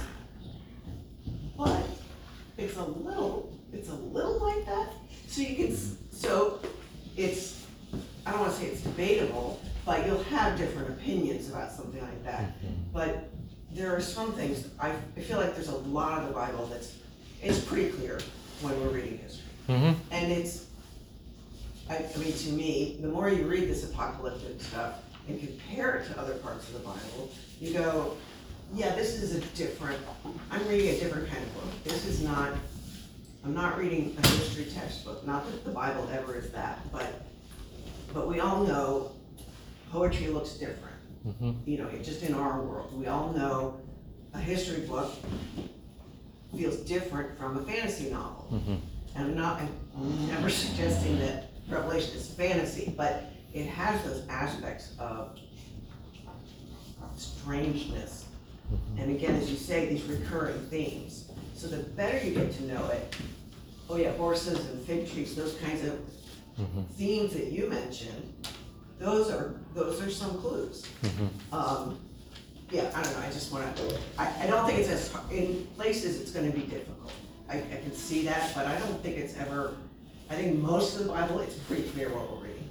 [1.57, 1.87] But
[2.59, 4.89] it's a little, it's a little like that.
[5.29, 5.77] So you can,
[6.13, 6.61] so
[7.17, 7.65] it's,
[8.27, 12.53] I don't wanna say it's debatable, but you'll have different opinions about something like that.
[12.93, 13.29] But
[13.73, 16.97] there are some things, I, I feel like there's a lot of the Bible that's,
[17.43, 18.21] it's pretty clear
[18.61, 19.45] when we're reading history.
[19.69, 19.97] Mhm.
[20.11, 20.67] And it's,
[21.91, 24.97] I, I mean, to me, the more you read this apocalyptic stuff
[25.29, 27.31] and compare it to other parts of the Bible,
[27.61, 28.17] you go,
[28.75, 29.99] yeah, this is a different,
[30.51, 31.85] I'm reading a different kind of book.
[31.85, 32.51] This is not,
[33.45, 37.23] I'm not reading a history textbook, not that the Bible ever is that, but,
[38.15, 39.13] but we all know
[39.93, 40.97] poetry looks different.
[41.27, 41.55] Mhm.
[41.67, 43.79] You know, it, just in our world, we all know
[44.33, 45.13] a history book
[46.57, 48.49] feels different from a fantasy novel.
[48.51, 48.81] Mhm.
[49.15, 49.61] And I'm not,
[49.97, 55.39] I'm never suggesting that Revelation is fantasy, but it has those aspects of
[57.17, 58.25] strangeness.
[58.97, 61.29] And again, as you say, these recurring themes.
[61.55, 63.15] So the better you get to know it,
[63.91, 65.99] oh yeah, horses and fig trees, those kinds of
[66.59, 66.87] Mhm.
[66.97, 68.33] themes that you mentioned,
[69.03, 70.87] those are, those are some clues.
[71.03, 71.29] Mhm.
[71.53, 71.99] Um,
[72.71, 73.73] yeah, I don't know, I just wanna,
[74.17, 77.13] I, I don't think it's as, in places, it's gonna be difficult.
[77.49, 79.75] I, I can see that, but I don't think it's ever,
[80.31, 82.69] I think most of the Bible, it's pretty clear what we're reading.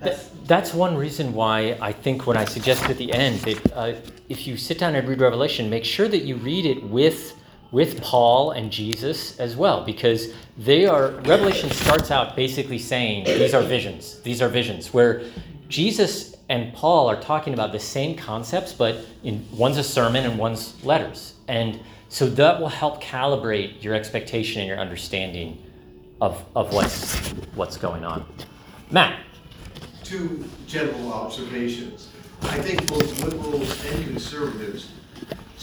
[0.00, 3.72] That's, That, that's one reason why I think when I suggested at the end that
[3.76, 3.92] uh,
[4.28, 7.36] if you sit down and read Revelation, make sure that you read it with
[7.72, 13.54] with Paul and Jesus as well, because they are Revelation starts out basically saying these
[13.54, 15.22] are visions, these are visions, where
[15.68, 20.38] Jesus and Paul are talking about the same concepts, but in one's a sermon and
[20.38, 25.62] one's letters, and so that will help calibrate your expectation and your understanding
[26.20, 27.16] of of what's
[27.54, 28.26] what's going on.
[28.90, 29.20] Matt.
[30.02, 32.08] two general observations.
[32.42, 34.90] I think both liberals and conservatives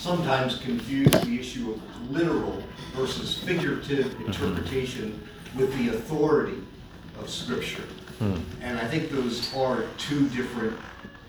[0.07, 2.63] sometimes confuse the issue of literal
[2.95, 4.27] versus figurative mm-hmm.
[4.27, 5.21] interpretation
[5.57, 6.63] with the authority
[7.19, 7.83] of Scripture.
[8.19, 8.37] Hmm.
[8.61, 10.77] And I think those are two different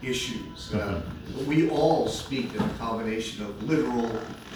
[0.01, 0.73] issues.
[0.73, 1.47] Uh, mm-hmm.
[1.47, 4.07] We all speak in a combination of literal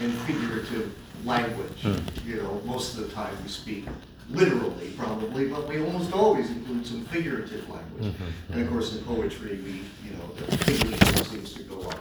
[0.00, 0.94] and figurative
[1.24, 1.82] language.
[1.82, 1.98] Hmm.
[2.24, 3.86] You know, most of the time we speak
[4.30, 8.14] literally probably, but we almost always include some figurative language.
[8.14, 8.52] Mm-hmm.
[8.52, 9.72] And of course, in poetry, we,
[10.06, 12.00] you know, the figurative seems to go up.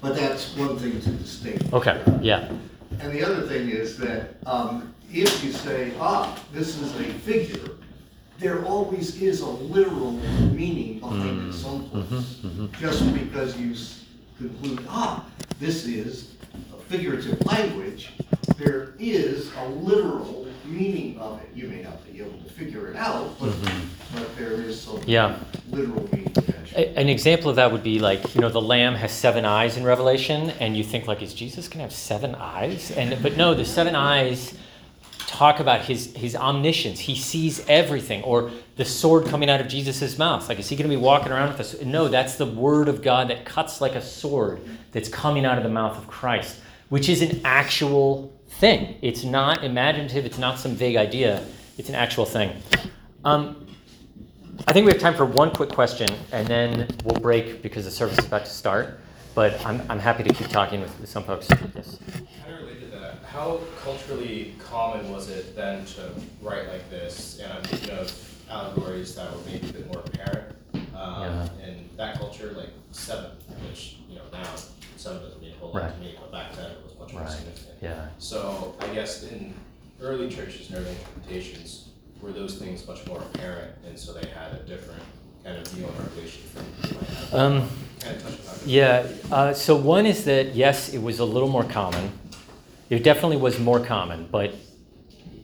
[0.00, 1.72] But that's one thing to distinguish.
[1.72, 2.48] Okay, yeah.
[3.00, 7.70] And the other thing is that um, if you say, ah, this is a figure,
[8.38, 10.12] there always is a literal
[10.52, 12.40] meaning behind it someplace.
[12.80, 14.04] Just because you s-
[14.38, 15.24] conclude, ah,
[15.58, 16.34] this is
[16.72, 18.12] a figurative language,
[18.56, 21.48] there is a literal meaning of it.
[21.54, 23.52] You may not be able to figure it out, but,
[24.14, 25.36] but there is some Yeah.
[25.70, 26.17] literal meaning.
[26.78, 29.82] An example of that would be like, you know, the lamb has seven eyes in
[29.82, 32.92] Revelation, and you think like, is Jesus gonna have seven eyes?
[32.92, 34.56] And but no, the seven eyes
[35.26, 37.00] talk about his his omniscience.
[37.00, 38.22] He sees everything.
[38.22, 40.48] Or the sword coming out of Jesus' mouth.
[40.48, 41.82] Like, is he gonna be walking around with this?
[41.84, 44.60] No, that's the word of God that cuts like a sword
[44.92, 46.60] that's coming out of the mouth of Christ,
[46.90, 48.96] which is an actual thing.
[49.02, 50.24] It's not imaginative.
[50.26, 51.44] It's not some vague idea.
[51.76, 52.62] It's an actual thing.
[53.24, 53.67] Um,
[54.66, 57.90] I think we have time for one quick question, and then we'll break because the
[57.90, 59.00] service is about to start.
[59.34, 61.46] But I'm, I'm happy to keep talking with, with some folks.
[61.74, 61.98] Yes.
[62.42, 66.10] Kind of related to that, how culturally common was it then to
[66.42, 67.38] write like this?
[67.42, 70.56] And I'm thinking of allegories that were maybe a bit more apparent
[70.96, 71.48] um, Yeah.
[71.68, 73.30] in that culture, like seven,
[73.68, 74.44] which you know now
[74.96, 75.94] seven doesn't mean a whole lot Right.
[75.94, 77.30] to me, but back then it was much more Right.
[77.30, 77.76] significant.
[77.80, 78.08] Yeah.
[78.18, 79.54] So I guess in
[80.00, 81.87] early churches and early interpretations,
[82.20, 85.02] were those things much more apparent, and so they had a different
[85.44, 87.34] kind of view on Revelation from you might have?
[87.34, 87.68] Um,
[88.00, 88.66] Kind of touched on it.
[88.66, 92.12] Yeah, uh, so one is that yes, it was a little more common.
[92.90, 94.54] It definitely was more common, but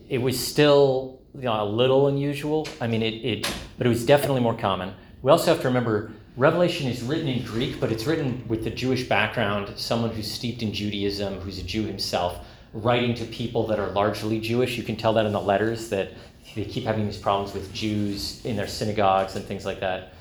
[0.09, 2.69] it was still you know, a little unusual.
[2.81, 4.95] I mean, it, it, but it was definitely more common.
[5.23, 8.71] We also have to remember Revelation is written in Greek, but it's written with the
[8.71, 13.79] Jewish background, someone who's steeped in Judaism, who's a Jew himself, writing to people that
[13.79, 14.77] are largely Jewish.
[14.77, 16.11] You can tell that in the letters that
[16.55, 20.15] they keep having these problems with Jews in their synagogues and things like that.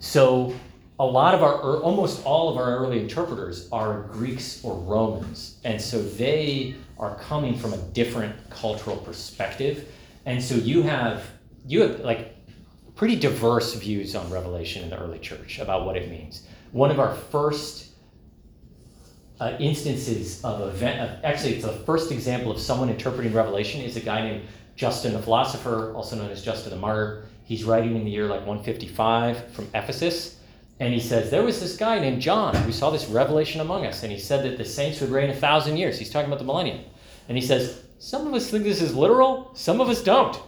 [0.00, 0.54] So
[1.00, 5.58] a lot of our, or almost all of our early interpreters are Greeks or Romans.
[5.64, 9.88] And so they are coming from a different cultural perspective.
[10.26, 11.24] And so you have,
[11.66, 12.36] you have like
[12.96, 16.46] pretty diverse views on Revelation in the early church about what it means.
[16.72, 17.92] One of our first
[19.40, 23.96] uh, instances of event, of, actually, it's the first example of someone interpreting Revelation is
[23.96, 24.42] a guy named
[24.78, 27.24] Justin the philosopher, also known as Justin the martyr.
[27.44, 30.38] He's writing in the year like 155 from Ephesus.
[30.78, 34.04] And he says, There was this guy named John who saw this revelation among us.
[34.04, 35.98] And he said that the saints would reign a thousand years.
[35.98, 36.84] He's talking about the millennium.
[37.28, 40.40] And he says, Some of us think this is literal, some of us don't.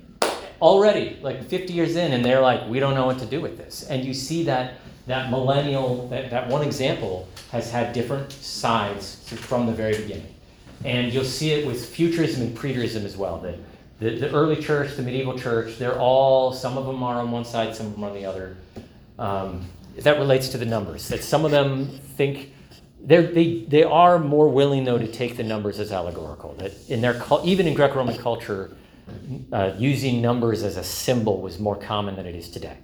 [0.62, 3.58] Already, like 50 years in, and they're like, We don't know what to do with
[3.58, 3.82] this.
[3.84, 4.74] And you see that
[5.06, 10.34] that millennial, that, that one example has had different sides from the very beginning.
[10.84, 13.38] And you'll see it with futurism and preterism as well.
[13.38, 13.56] The,
[13.98, 17.44] the, the early church, the medieval church, they're all, some of them are on one
[17.44, 18.56] side, some of them are on the other.
[19.18, 19.66] Um,
[19.98, 21.08] that relates to the numbers.
[21.08, 22.52] That some of them think
[23.02, 26.54] they they are more willing though to take the numbers as allegorical.
[26.54, 28.76] That in their even in Greco-Roman culture,
[29.52, 32.76] uh, using numbers as a symbol was more common than it is today.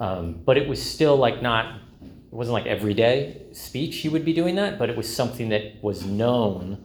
[0.00, 1.80] Um, but it was still like not.
[2.02, 5.82] It wasn't like everyday speech you would be doing that, but it was something that
[5.82, 6.84] was known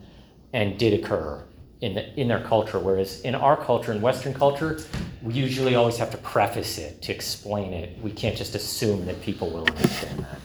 [0.53, 1.43] and did occur
[1.83, 2.79] in the, in their culture.
[2.79, 4.79] Whereas in our culture, in Western culture,
[5.21, 7.99] we usually always have to preface it to explain it.
[8.01, 10.39] We can't just assume that people will understand that.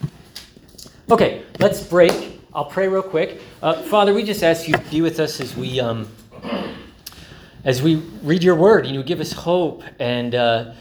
[1.13, 2.41] Okay, let's break.
[2.53, 3.41] I'll pray real quick.
[3.63, 6.09] Uh, Father, we just ask you to be with us as we um,
[7.65, 8.85] as we read your word.
[8.87, 10.35] You know, give us hope and.
[10.35, 10.75] Uh,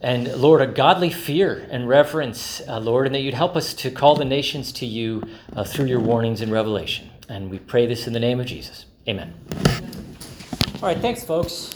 [0.00, 3.90] and Lord, a godly fear and reverence, uh, Lord, and that you'd help us to
[3.90, 5.24] call the nations to you
[5.56, 7.10] uh, through your warnings in Revelation.
[7.28, 8.84] And we pray this in the name of Jesus.
[9.08, 9.32] Amen.
[10.82, 11.74] All right, thanks, folks.